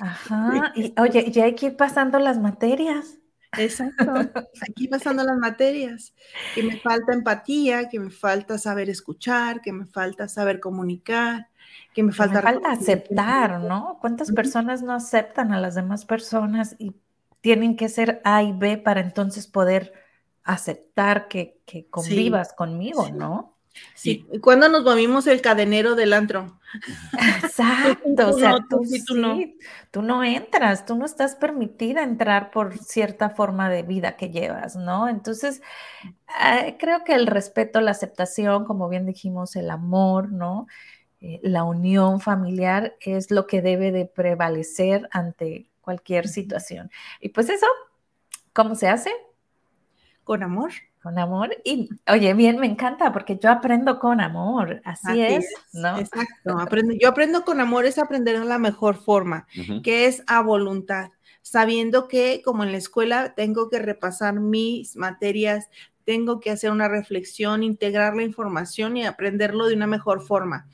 [0.00, 3.18] Ajá, y oye, ya hay que ir pasando las materias.
[3.58, 4.04] Exacto.
[4.68, 6.14] Aquí pasando las materias,
[6.54, 11.48] que me falta empatía, que me falta saber escuchar, que me falta saber comunicar,
[11.94, 12.42] que me falta...
[12.42, 13.98] falta aceptar, ¿no?
[14.00, 16.94] ¿Cuántas personas no aceptan a las demás personas y
[17.40, 19.92] tienen que ser A y B para entonces poder
[20.42, 21.60] aceptar que,
[21.90, 23.55] convivas conmigo, ¿no?
[23.94, 26.58] Sí, cuando nos movimos el cadenero del antro.
[27.42, 28.82] Exacto, o sea, tú,
[29.14, 29.38] no.
[29.90, 34.76] tú no entras, tú no estás permitida entrar por cierta forma de vida que llevas,
[34.76, 35.08] ¿no?
[35.08, 35.62] Entonces,
[36.44, 40.66] eh, creo que el respeto, la aceptación, como bien dijimos, el amor, ¿no?
[41.20, 46.90] Eh, la unión familiar es lo que debe de prevalecer ante cualquier situación.
[47.20, 47.66] Y pues eso,
[48.52, 49.10] ¿cómo se hace?
[50.24, 50.72] Con amor
[51.06, 51.56] con amor.
[51.64, 55.98] Y oye, bien, me encanta porque yo aprendo con amor, así, es, ¿no?
[55.98, 59.46] Exacto, aprendo, yo aprendo con amor es aprender a la mejor forma,
[59.84, 61.10] que es a voluntad,
[61.42, 65.68] sabiendo que como en la escuela tengo que repasar mis materias,
[66.02, 70.66] tengo que hacer una reflexión, integrar la información y aprenderlo de una mejor forma.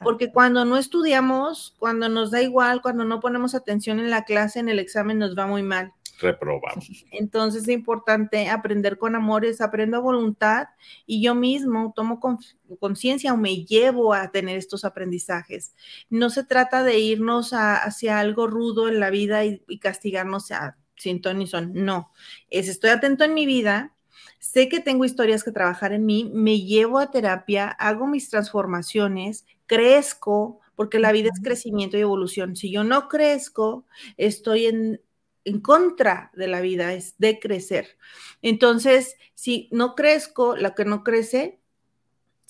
[0.00, 4.60] Porque cuando no estudiamos, cuando nos da igual, cuando no ponemos atención en la clase,
[4.60, 7.04] en el examen nos va muy mal reprobamos.
[7.10, 10.68] Entonces es importante aprender con amores, aprendo a voluntad
[11.06, 12.20] y yo mismo tomo
[12.78, 15.74] conciencia o me llevo a tener estos aprendizajes.
[16.08, 21.22] No se trata de irnos hacia algo rudo en la vida y, castigarnos a sin
[21.22, 21.72] ton ni son.
[21.74, 22.12] No,
[22.50, 23.94] es estoy atento en mi vida,
[24.38, 29.46] sé que tengo historias que trabajar en mí, me llevo a terapia, hago mis transformaciones,
[29.66, 32.56] crezco, porque la vida es crecimiento y evolución.
[32.56, 33.84] Si yo no crezco,
[34.16, 35.00] estoy en,
[35.44, 37.96] en contra de la vida, es de crecer.
[38.42, 41.60] Entonces, si no crezco, la que no crece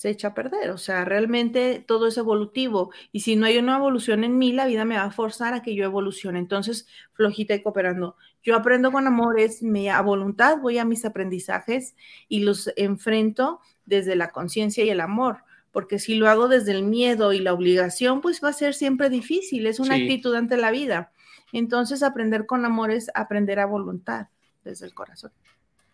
[0.01, 0.71] se echa a perder.
[0.71, 2.91] O sea, realmente todo es evolutivo.
[3.11, 5.61] Y si no hay una evolución en mí, la vida me va a forzar a
[5.61, 6.39] que yo evolucione.
[6.39, 8.15] Entonces, flojita y cooperando.
[8.41, 11.95] Yo aprendo con amor, es mi, a voluntad, voy a mis aprendizajes
[12.27, 15.43] y los enfrento desde la conciencia y el amor.
[15.71, 19.11] Porque si lo hago desde el miedo y la obligación, pues va a ser siempre
[19.11, 19.67] difícil.
[19.67, 21.11] Es una actitud ante la vida.
[21.53, 24.27] Entonces, aprender con amor es aprender a voluntad
[24.63, 25.31] desde el corazón.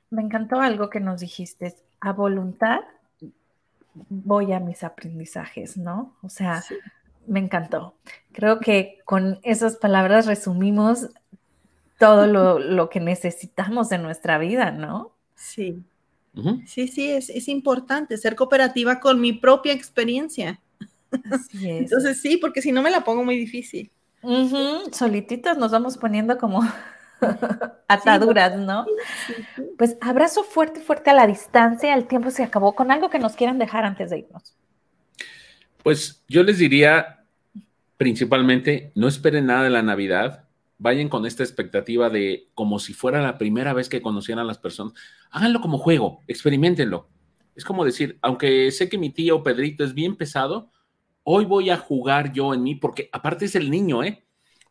[0.10, 2.82] Me encantó algo que nos dijiste, a voluntad
[4.10, 6.16] voy a mis aprendizajes, ¿no?
[6.22, 6.64] O sea,
[7.26, 7.96] me encantó.
[8.32, 11.10] Creo que con esas palabras resumimos
[11.98, 15.14] todo lo, que necesitamos en nuestra vida, ¿no?
[15.36, 15.84] Sí.
[16.68, 20.62] Sí, sí, es, importante ser cooperativa con mi propia experiencia.
[21.32, 21.80] Así es.
[21.92, 23.90] Entonces sí, porque si no me la pongo muy difícil.
[24.92, 26.62] Solititos nos vamos poniendo como
[27.88, 28.86] ataduras, ¿no?
[29.78, 33.36] Pues abrazo fuerte, fuerte a la distancia, el tiempo se acabó, con algo que nos
[33.36, 34.56] quieran dejar antes de irnos.
[35.84, 37.24] Pues yo les diría,
[37.96, 40.48] principalmente, no esperen nada de la Navidad,
[40.78, 44.58] vayan con esta expectativa de como si fuera la primera vez que conocieran a las
[44.58, 44.94] personas,
[45.32, 47.08] háganlo como juego, experimentenlo.
[47.56, 50.70] Es como decir, aunque sé que mi tío Pedrito es bien pesado,
[51.30, 54.26] hoy voy a jugar yo en mí, porque aparte es el niño, ¿eh?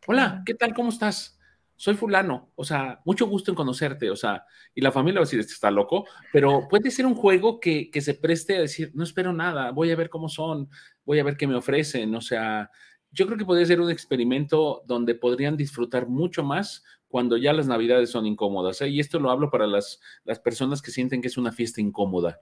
[0.07, 0.73] Hola, ¿qué tal?
[0.73, 1.35] ¿Cómo estás?
[1.79, 4.43] soy fulano, o sea, mucho gusto en conocerte, o sea,
[4.73, 7.91] y la familia va a decir, este está loco, pero puede ser un juego que,
[8.01, 10.69] se preste a decir, no espero nada, voy a ver cómo son,
[11.05, 12.71] voy a ver qué me ofrecen, o sea,
[13.11, 17.67] yo creo que podría ser un experimento donde podrían disfrutar mucho más cuando ya las
[17.67, 18.89] navidades son incómodas, ¿eh?
[18.89, 22.41] y esto lo hablo para las, las personas que sienten que es una fiesta incómoda.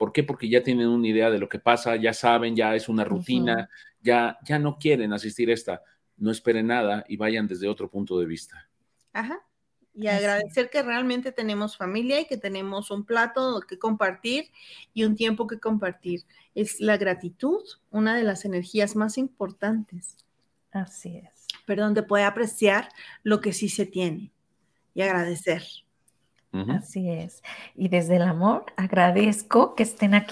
[0.00, 0.24] ¿Por qué?
[0.24, 3.68] Porque ya tienen una idea de lo que pasa, ya saben, ya es una rutina,
[4.00, 5.82] ya, ya no quieren asistir a esta
[6.20, 8.68] no esperen nada y vayan desde otro punto de vista.
[9.12, 9.40] Ajá.
[9.92, 14.50] Y agradecer que realmente tenemos familia y que tenemos un plato que compartir
[14.94, 16.24] y un tiempo que compartir.
[16.54, 20.16] Es la gratitud, una de las energías más importantes.
[20.70, 21.46] Así es.
[21.66, 22.88] Perdón, te puede apreciar
[23.24, 24.30] lo que sí se tiene
[24.94, 25.64] y agradecer.
[26.52, 27.42] Así es.
[27.76, 30.28] Y desde el amor agradezco que estén aquí